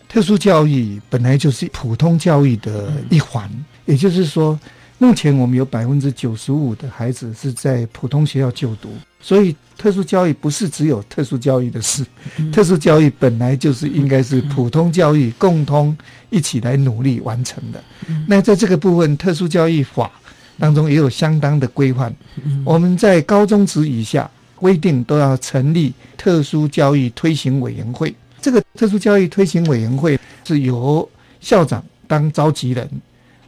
[0.09, 3.51] 特殊教育本来就是普通教育的一环，
[3.85, 4.57] 也就是说。
[4.99, 8.91] 目前我们有百分之九十五的孩子是在普通学校就读，
[9.21, 12.07] 所以特殊教育不是只有特殊教育的事，
[12.53, 15.95] 特殊教育本来就是应该是普通教育共同
[16.31, 17.83] 一起来努力完成的。
[18.27, 20.11] 那在这个部分，特殊教育法
[20.59, 22.15] 当中也有相当的规范。
[22.65, 31.07] 我们在高中职以下规定都要成立特殊教育推行委员会，这个特殊教育推行委员会是由
[31.41, 32.89] 校长当召集人。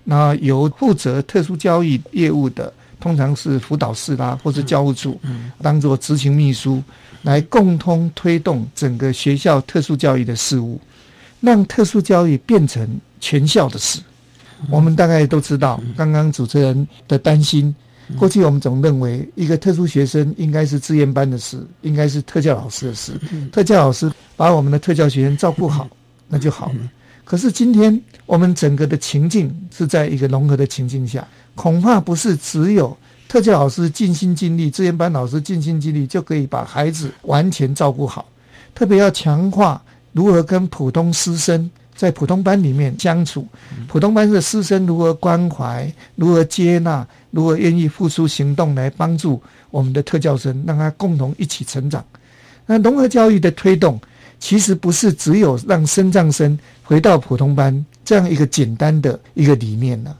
[0.09, 5.20] 那由负责特殊教育业务的，通常是辅导室啦，或者教务处，
[5.61, 6.80] 当做执行秘书，
[7.22, 10.80] 来共同推动整个学校特殊教育的事务，
[11.40, 12.88] 让特殊教育变成
[13.20, 14.00] 全校的事。
[14.70, 17.74] 我们大概都知道，刚刚主持人的担心，
[18.16, 23.12] 过去我们总认为一个特殊学生应该是志愿班的事，应该是特教老师的事，
[23.50, 25.88] 特教老师把我们的特教学生照顾好，
[26.28, 26.76] 那就好了。
[27.27, 32.97] 可是今天我们整个的情境是在一个融合的情境下，恐怕不是只有
[33.27, 38.24] 特教老师尽心尽力，志愿班老师尽心尽力就可以把孩子完全照顾好。
[38.72, 43.45] 特别要强化如何跟普通师生在普通班里面相处，
[43.89, 52.05] 普通班的师生如何关怀、如何接纳、如何愿意付出行动来帮助我们的特教生，让他共同一起成长。
[52.66, 54.01] 那融合教育的推动。
[54.39, 60.16] 其实不是只有让生障生回到普通班这样一个简单的一个理念呢。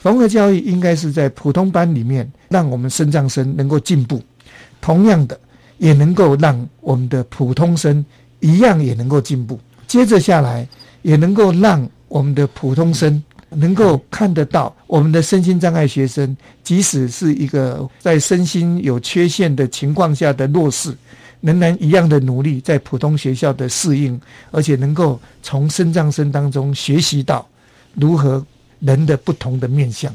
[0.00, 4.22] 融合教育应该是在普通班里面，让我们生障生能够进步，
[4.80, 5.38] 同样的
[5.78, 8.04] 也能够让我们的普通生
[8.38, 9.58] 一样也能够进步。
[9.88, 10.68] 接着下来，
[11.02, 20.94] 也能够让我们的普通生能够看得到我们的身心障碍学生，即使是一个在身心有缺陷的情况下的弱势。
[21.44, 24.18] 仍然一样的努力，在普通学校的适应，
[24.50, 27.46] 而且能够从生障生当中学习到
[27.94, 28.44] 如何
[28.80, 30.10] 人的不同的面相。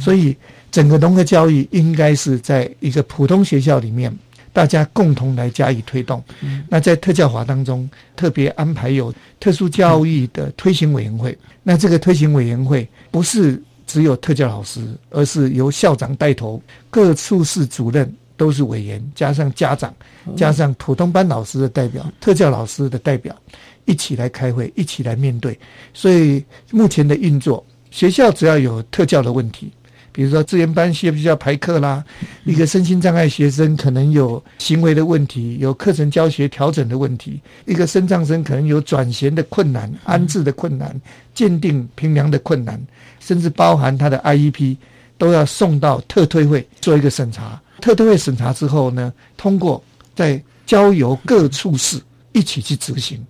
[0.00, 0.34] 所以，
[0.70, 4.16] 整个融合教育应该是在一个普通学校里面，
[4.50, 6.24] 大家共同来加以推动。
[6.70, 11.36] 那在特教法当中，特别安排有特殊教育的推行委员会。
[11.62, 19.94] 那这个推行委员会不是只有特教老师，而是由校长带头，各处室主任都是委员，加上家长，
[20.36, 23.36] 加上普通班老师的代表、特教老师的代表，
[23.84, 25.58] 一起来开会，一起来面对。
[25.92, 29.70] 所以目前的运作，学校只要有特教的问题。
[30.14, 32.04] 比如说，资源班需不需要排课啦？
[32.44, 40.94] 一个身心障碍学生可能有行为的问题，有课程教学调整的问题；一个身障生可能有转衔的困难、安置的困难、
[41.34, 42.78] 鉴定评量的困难，
[43.20, 44.76] 甚至包含他的 IEP，
[45.16, 47.58] 都要送到特推会做一个审查。
[47.82, 49.82] 特特会审查之后呢，通过
[50.14, 52.00] 再交由各处室
[52.32, 53.22] 一起去执行。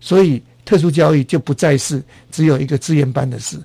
[0.00, 3.56] 所以，特殊教育就不再是只有一个资源班的事。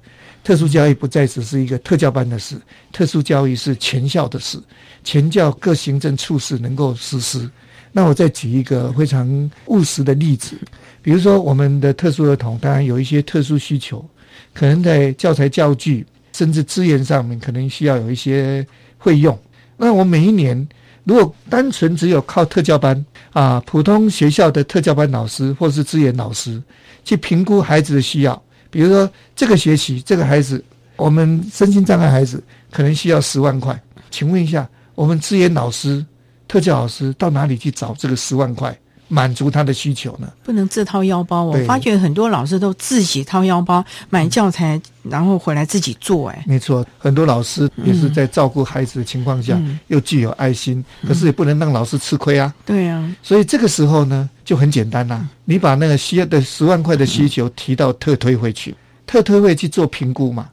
[0.44, 2.56] 特殊教育不再只是一个特教班的事，
[2.92, 4.62] 特殊教育是全校的事，
[5.04, 7.50] 全教各行政处室能够实施。
[7.92, 10.56] 那我再举一个非常务实的例子，
[11.02, 14.08] 比如说我们的特殊儿童，当然有一些特殊需求，
[14.54, 18.64] 可能在教材教具甚至资源上面，可能需要有一些
[19.00, 19.36] 费用。
[19.78, 20.68] 那我每一年
[21.04, 26.62] 如果单纯只有靠特教班啊，普通学校的特教班老师或是资源老师
[27.04, 28.42] 去评估孩子的需要。
[28.72, 30.64] 比如说，这个学期这个孩子，
[30.98, 33.80] 我们身心障碍孩子可能需要十万块，
[34.12, 36.06] 请问一下，我们资源老师、
[36.48, 38.78] 特教老师到哪里去找这个十万块，
[39.08, 40.28] 满足他的需求呢？
[40.44, 41.44] 不能自掏腰包。
[41.44, 46.30] 我发觉很多老师都自己掏腰包买教材，然后回来自己做。
[46.30, 52.54] 哎，没错，很多老师也是在照顾孩子的情况下，又具有爱心，可是也不能让老师吃亏啊。
[52.66, 54.30] 对啊，所以这个时候呢。
[54.46, 58.76] 就很简单啦，你把那个需要的十万块的需求提到特推会去，
[59.08, 60.48] 特推会去做评估嘛，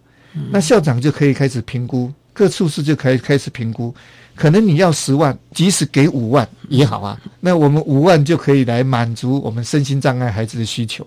[0.51, 3.95] 那校长就可以开始评估，各处室就可以开始评估，
[4.35, 11.07] 可能你要十万，即使给五万也好啊，那我们五万就可以来满足我们身心障碍孩子的需求，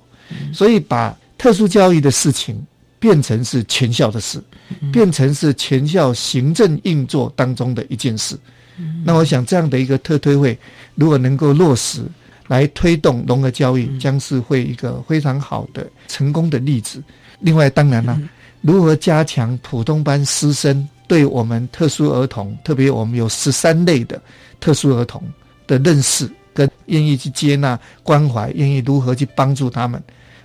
[0.54, 2.62] 所以把特殊教育的事情
[3.00, 4.42] 变成是全校的事，
[4.92, 8.38] 变成是全校行政运作当中的一件事，
[9.04, 10.58] 那我想这样的一个特推会
[10.96, 12.04] 如果能够落实。
[12.48, 17.02] 来推动融合教育，将是会一个非常好的成功的例子。
[17.40, 18.22] 另外，当然了，
[18.62, 24.22] 如何加强普通班师生对我们特殊儿童，特别我们有十三类的
[24.60, 25.22] 特殊儿童
[25.68, 30.02] 的认识，跟愿意去接纳、关怀，愿意如何去帮助他们，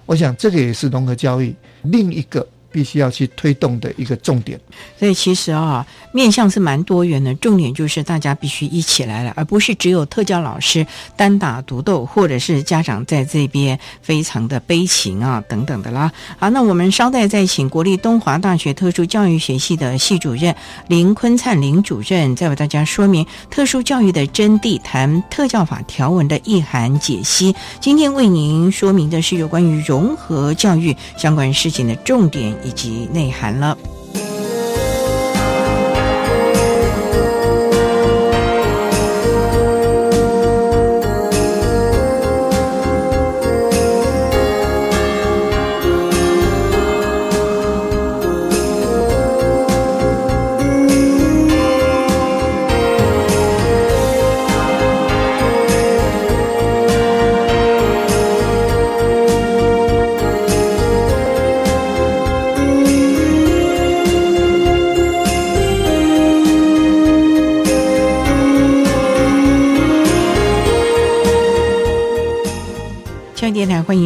[0.06, 2.46] 我想这个也是融合教育另一个。
[2.72, 4.58] 必须要去推动的一个重点，
[4.98, 7.34] 所以其实啊，面向是蛮多元的。
[7.34, 16.12] 重点就是大家必须一起来了，而不是只有特教老师单打独斗，或者是家长在这边非常的悲情啊等等的啦。
[16.38, 20.54] 好，那我们稍待再请国立东华大学特殊教育学系的系主任
[20.88, 27.54] 林坤灿林主任，再为大家说明特殊教育的真谛，谈特教法条文的意涵解析。
[27.80, 32.54] 今天为您说明的是有关于融合教育相关事情的重点。
[32.64, 33.76] 以及内涵了。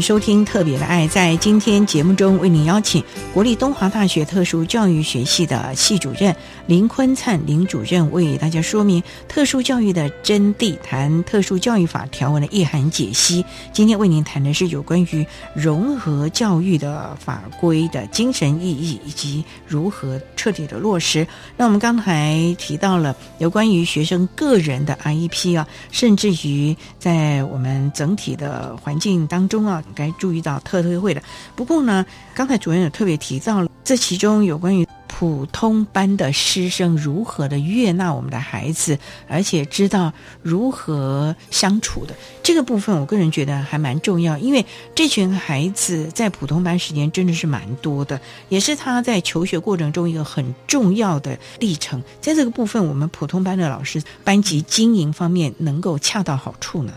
[0.04, 1.06] 收听《特别的爱》。
[1.08, 3.02] 在今天节目中，为您邀请
[3.32, 6.36] 国立东华大学特殊教育学系的系主任
[6.66, 13.42] 林坤灿林主任，为大家说明特殊教育的真谛，谈特殊教育法条文的意涵解析。
[13.72, 21.26] 今天为您谈的是有关于融合教育的法规的精神意义，以及如何彻底的落实。
[21.56, 29.82] 那我们刚才提到了有关于学生个人的 IEP 啊，甚至于在我们整体的环境当中啊。
[29.94, 31.22] 该注意到特推会的。
[31.56, 44.36] 不过呢，刚才主任有特别提到了，这其中有关于普通班的师生如何的悦纳我们的孩子，而且知道如何相处的这个部分，我个人觉得还蛮重要。
[44.36, 52.02] 因为这群孩子在普通班时间真的是蛮多的，也是他在求学过程中一个很重要的历程。
[52.20, 56.92] 在这个部分，我们普通班的老师班级经营方面能够恰到好处呢。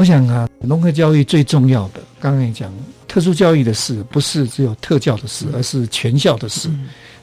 [0.00, 2.72] 我想啊，融合教育最重要的，刚刚讲
[3.06, 6.70] 特殊教育的事，不是只有特教的事，而是全校的事。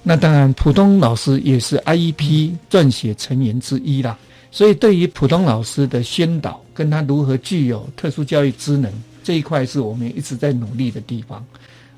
[0.04, 4.16] 那当然，普通老师也是 IEP 撰写成员之一啦。
[4.52, 11.44] 所以，对于普通老师的宣导，跟他如何具有特殊教育职能这一块，是我们一直在努力的地方。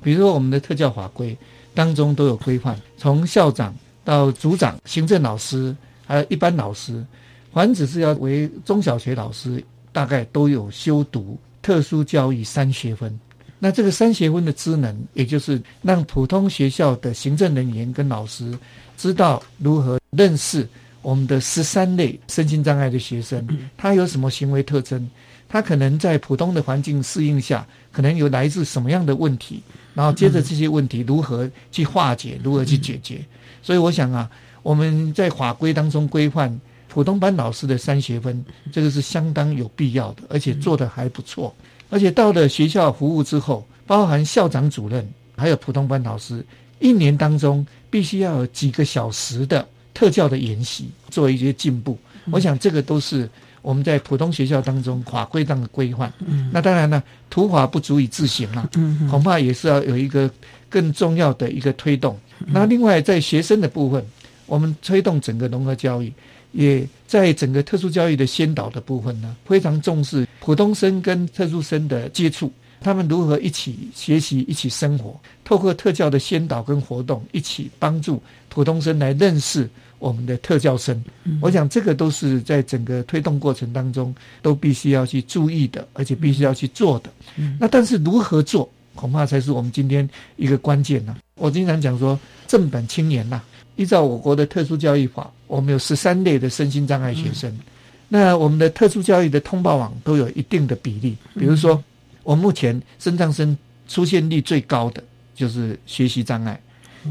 [0.02, 1.36] 比如说，我们的特教法规
[1.74, 5.76] 当中都有规范，从校长到组长、行政老师，
[6.06, 7.04] 还有一般老师。
[7.52, 9.62] 凡只是要为中小学老师，
[9.92, 13.18] 大概都有修读特殊教育三学分。
[13.58, 18.58] 那这个三学分的职能，也就是让普通学校的行政人员跟老师
[18.96, 20.66] 知道如何认识
[21.02, 25.06] 我们的十三类身心障碍的学生，他有什么行为特征，
[25.46, 29.62] 他可能在普通的环境适应下，可能有来自什么样的问题，
[29.92, 33.20] 然后接着这些问题如何去化解，如何去解决。
[33.62, 34.30] 所以我想啊，
[34.62, 36.58] 我们在法规当中规范
[36.92, 41.54] 普通班老师的三学分，这个是相当有必要的，而且做的还不错。
[41.88, 46.44] 而且到了学校服务之后，包含校长、主任，还有普通班老师，
[46.80, 51.96] 一年当中必须要有几个小时的特教的研习，做一些进步。
[52.32, 53.28] 我想这个都是
[53.62, 56.12] 我们在普通学校当中法规上的规范。
[56.52, 58.68] 那当然呢，土法不足以自行啊，
[59.08, 60.30] 恐怕也是要有一个
[60.68, 62.18] 更重要的一个推动。
[62.46, 64.04] 那另外在学生的部分，
[64.46, 66.12] 我们推动整个融合教育。
[66.52, 81.02] 也在整个特殊教育的先导的部分呢，非常重视普通生跟特殊生的接触，他们如何一起学习、一起生活，透过特教的先导跟活动，一起帮助普通生来认识我们的特教生。
[81.40, 87.10] 我想这个都是在整个推动过程当中都必须要去注意的，而且必须要去做的。
[87.58, 91.16] 那但是如何做，恐怕才是我们今天一个关键呢。
[91.36, 93.40] 我经常讲说，正本清源呐。
[93.76, 97.50] 依照我国的特殊教育法，我们有十三类的身心障碍学生。
[98.08, 101.16] 那我们的特殊教育的通报网都有一定的比例。
[101.38, 101.82] 比如说，
[102.24, 103.56] 我目前身障生
[103.88, 105.02] 出现率最高的
[105.34, 106.60] 就是学习障碍，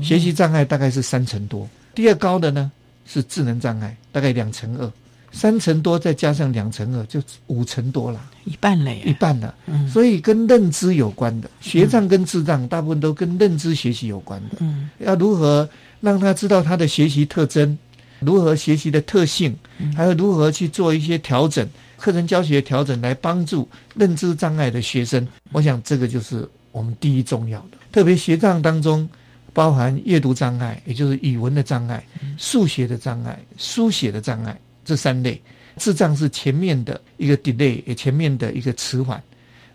[0.01, 1.67] 学习障碍大概是三成多。
[1.95, 2.71] 第二高的呢
[3.05, 4.91] 是智能障碍，大概两成二。
[5.31, 9.53] 三成多再加上两成二，就五成多了，一半了，一半了。
[9.87, 14.57] 所以跟认知有关的学障跟智障，大部分都跟认知学习有关的。
[14.59, 15.69] 嗯，要如何？
[16.01, 17.77] 让他知道他的学习特征，
[18.19, 19.55] 如何学习的特性，
[19.95, 25.27] 还有如何去做一些调整，课程教学调整来帮助认知障碍的学生。
[25.51, 27.77] 我想这个就是我们第一重要的。
[27.91, 29.07] 特别学障当中，
[29.51, 32.03] 包含阅读障碍，也就是语文的障碍、
[32.37, 35.41] 数学的障碍、书写的障碍这三类。
[35.77, 39.21] 智障是前面的一个 delay，也前面的一个迟缓。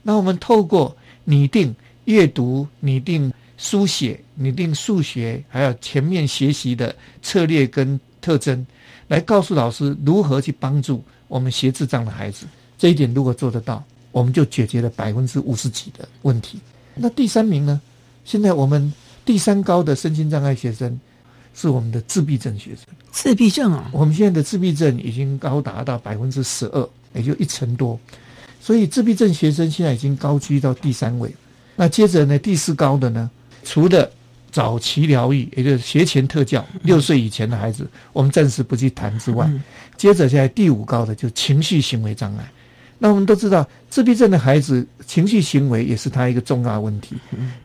[0.02, 3.32] 那我们透过拟定阅读，拟定。
[3.56, 8.66] 书写、拟定数学，还有全面学习的策略跟特征，
[9.08, 12.46] 来告诉老师如何去帮助我们学智障的孩子。
[12.76, 16.58] 这一点如果做得到，我们就解决了百分之五十几的问题。
[16.94, 17.80] 那第三名呢？
[18.24, 18.92] 现在我们
[19.24, 20.98] 第三高的身心障碍学生
[21.54, 22.86] 是我们的自闭症学生。
[23.10, 27.98] 自闭症啊，我们现在的自闭症已经高达到百分之十二，也就一成多。
[28.60, 31.34] 所以自闭症学生现在已经高居到第三位。
[31.76, 33.30] 那接着呢，第四高的呢？
[33.64, 34.08] 除了
[34.52, 39.50] 早期疗愈，也就是学前特教，六岁以前的孩子，我们暂时不去谈之外，
[39.96, 42.48] 接着现在第五高的就情绪行为障碍。
[42.96, 47.16] 那我们都知道，自闭症的孩子情绪行为也是他一个重大问题。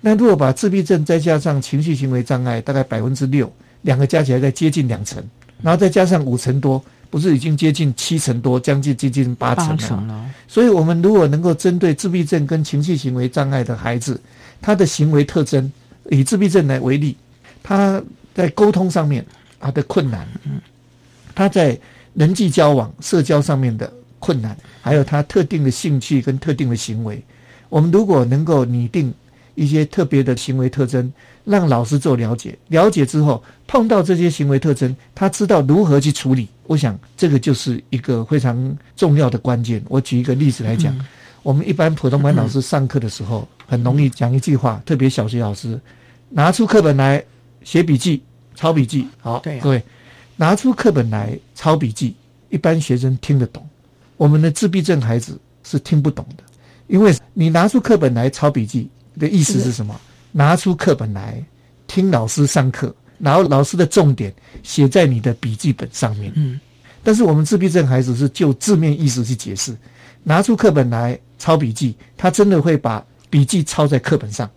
[0.01, 3.49] 那如果把自闭症再加上情绪行为障碍，大概百分之六，
[3.83, 5.23] 两个加起来再接近两成，
[5.61, 10.25] 然后再加上五成多，不是已经接近七成多，将近接近八成了。
[10.47, 14.19] 所以，我们如果能够针对自闭症跟情绪行为障碍的孩子，
[14.59, 15.71] 他的行为特征。
[16.09, 17.15] 以自闭症来为例，
[17.63, 18.01] 他
[18.33, 19.25] 在沟通上面
[19.59, 20.27] 他的困难，
[21.33, 21.77] 他在
[22.13, 27.23] 人际交往、社交上面的困难，还有他特定的兴趣跟特定的行为，
[27.69, 29.13] 我们如果能够拟定
[29.55, 31.11] 一些特别的行为特征，
[31.45, 36.47] 让老师做了解，了解之后碰到这些行为特征，他知道如何去处理。
[36.65, 39.83] 我想这个就是一个非常重要的关键。
[39.89, 40.95] 我举一个例子来讲，
[41.43, 45.79] 我们一般普通班老师上课的时候，很容易讲一句话，特别小学老师。
[46.29, 47.23] 拿出课本来
[47.63, 48.23] 写笔记、
[48.55, 49.07] 抄笔记。
[49.19, 49.83] 好，各位，
[50.35, 52.15] 拿出课本来抄笔记，
[52.49, 53.67] 一般学生听得懂，
[54.15, 56.43] 我们的自闭症孩子是听不懂的。
[56.87, 59.99] 因为你拿出课本来抄笔记的意思是什么？
[60.31, 61.43] 拿出课本来
[61.87, 66.31] 听老师上课，然后老师的重点写在你的笔记本上面。
[66.35, 66.59] 嗯。
[67.03, 69.75] 但是我们自闭症孩子是就字面意思去解释，
[70.23, 74.49] 拿出课本来抄笔记，他真的会把笔记抄在课本上。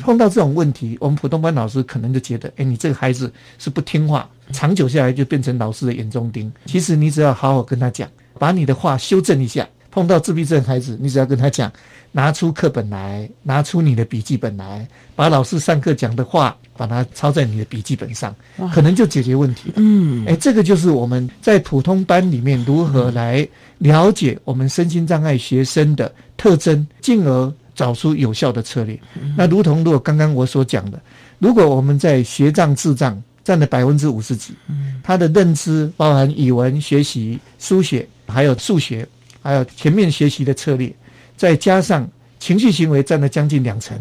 [0.00, 6.52] 碰到这种问题，我们普通班老师可能就觉得，哎，你这个孩子是不听话，长久下来就变成老师的眼中钉。
[6.66, 9.68] 其实你只要好好跟他讲，把你的话修正一下。
[9.92, 11.68] 碰到自闭症孩子，你只要跟他讲，
[12.12, 14.86] 拿出课本来，拿出你的笔记本来，
[15.16, 18.32] 把老师上课讲的话，把它抄在你的笔记本上，
[18.72, 19.74] 可能就解决问题了。
[19.78, 23.44] 嗯，哎，这个就是我们在普通班里面如何来
[23.78, 27.52] 了解我们身心障碍学生的特征，进而。
[27.80, 29.00] 找出有效的策略。
[29.38, 31.00] 那如同如果刚刚我所讲的，
[31.38, 34.52] 如果我们在学障智障占了百分之五十几。
[34.68, 39.08] 嗯，他的认知包含语文学习、书写，还有数学，
[39.42, 40.94] 还有全面学习的策略，
[41.38, 42.06] 再加上
[42.38, 43.98] 情绪行为占了将近两成，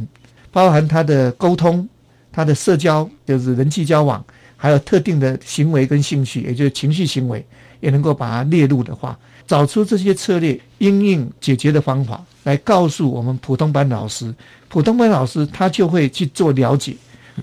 [0.52, 1.88] 包含他的沟通、
[2.34, 4.22] 他的社交，就是人际交往，
[4.58, 7.46] 还有特定的行为跟兴趣，也就是情绪行为，
[7.80, 9.18] 也能够把它列入的话，
[9.50, 14.32] 找出这些策略应用解决的方法，来告诉我们普通班老师，
[14.68, 16.95] 普通班老师他就会去做了解。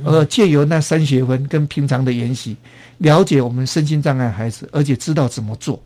[0.05, 2.55] 而借由那三学分跟平常的研习，
[2.99, 5.83] 了解我们身心障碍孩子，而且知道怎么做。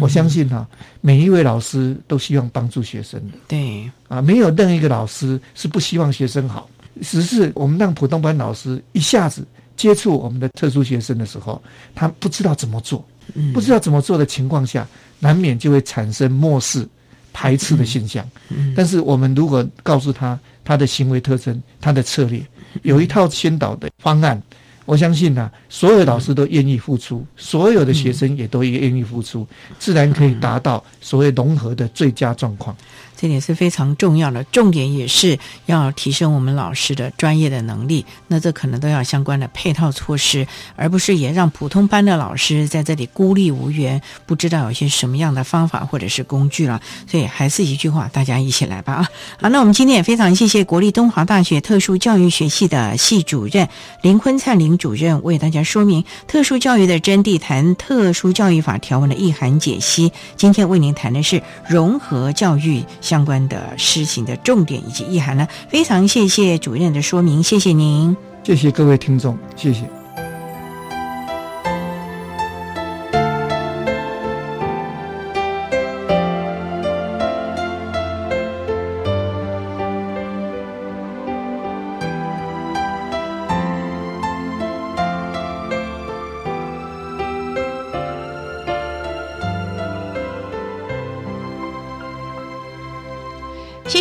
[0.00, 0.66] 我相信哈，
[1.00, 3.38] 每一位老师都希望帮助学生的。
[3.46, 6.68] 对啊，没有任何一个老师是不希望学生好。
[7.02, 9.46] 只是我们让普通班老师一下子
[9.76, 11.62] 接触我们的特殊学生的时候，
[11.94, 13.04] 他不知道怎么做，
[13.54, 14.88] 不知道怎么做的情况下，
[15.20, 16.86] 难免就会产生漠视、
[17.32, 18.28] 排斥的现象。
[18.74, 22.44] 但是我们如果告诉他他的行为特征、他的策略。
[22.82, 24.40] 有一套先导的方案，
[24.84, 29.44] 我相信呢，所有老师都愿意付出，所有的学生也都愿意付出，
[29.76, 32.76] 自然可以达到所谓融合的最佳状况。
[33.20, 38.06] 这点是非常重要的，重点也是要提升我们老师的专业的能力。
[38.28, 46.80] 那这可能都要相关的配套措施，而不是也让普通班的老师在这里孤立无援，不知道有些什么样的方法或者是工具了。
[47.06, 49.08] 所以还是一句话，大家一起来吧啊！
[49.38, 53.68] 好，那我们今天也非常谢谢国立东华大学特殊教育学系的系主任
[54.00, 60.10] 林坤灿林主任为大家说明特殊教育的真谛，谈特殊教育法条文的意涵解析。
[60.36, 62.82] 今天为您谈的是融合教育。
[63.10, 65.48] 相关的事情的重点以及意涵呢？
[65.68, 69.99] 非常谢谢主任的说明，谢谢您，谢谢各位听众，谢谢。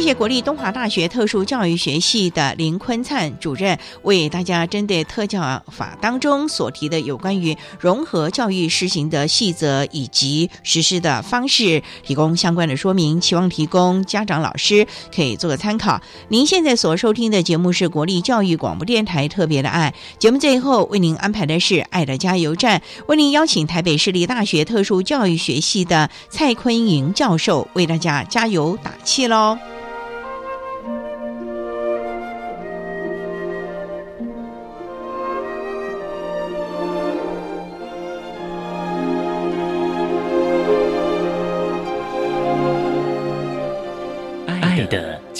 [0.09, 16.01] 谢国立东华大学特殊教育学系的林坤灿主任为大家针对特教法当中所提的有关于融合教育实行的细则以及实施的方式提供相关的说明，期望提供家长老师可以做个参考。
[16.29, 29.55] 您现在所收听的节目是国立教育广播电台特别的爱节目，最后为您安排的是爱的加油站，为您邀请台北市立大学特殊教育学系的蔡坤莹教授为大家加油打气喽。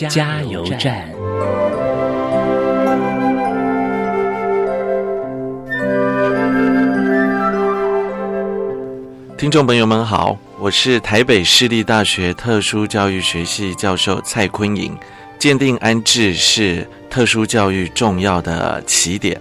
[0.07, 1.09] 加油站。
[9.37, 14.95] 听众朋友们好，我是台北市立大学特殊教育学系教授蔡坤颖。
[15.37, 19.39] 鉴定安置是特殊教育重要的起点，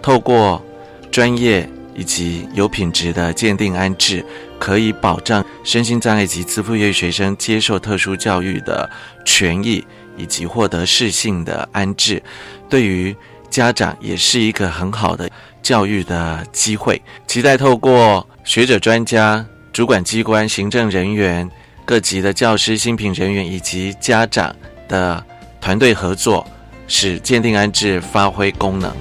[0.00, 0.62] 透过
[1.10, 4.24] 专业以及有品质的鉴定安置。
[4.60, 8.88] 可以保障身心障碍及自负业学生接受特殊教育的
[9.24, 9.84] 权益，
[10.16, 12.22] 以及获得适性的安置，
[12.68, 13.16] 对于
[13.48, 15.28] 家长也是一个很好的
[15.62, 17.00] 教育的机会。
[17.26, 21.50] 期待透过学者、专家、主管机关、行政人员、
[21.84, 24.54] 各级的教师、新品人员以及家长
[24.86, 25.24] 的
[25.60, 26.46] 团队合作，
[26.86, 28.94] 使鉴定安置发挥功能。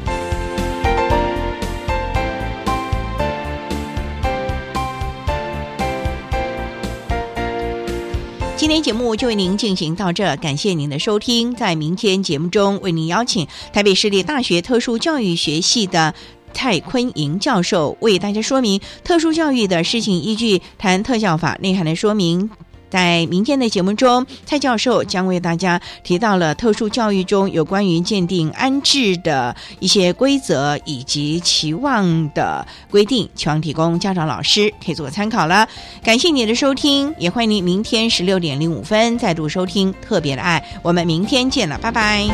[8.70, 11.56] 今天节目就为您进行到这，感谢您的收听。
[11.56, 16.14] 在明天节目中，为您邀请台北市立大学特殊教育学系的
[16.54, 22.48] 蔡坤莹教授为大家说明特殊教育的事情依据，谈特效法内涵的说明。
[22.90, 35.68] 在明天的节目中，蔡教授将为大家提到了特殊教育中有关于鉴定安置的一些规则以及期望的规定，期望提供家长老师可以做个参考了。
[36.04, 42.28] 感谢你的收听，也欢迎您明天十六点零五分再度收听《特别的爱》，我们明天见了，拜拜。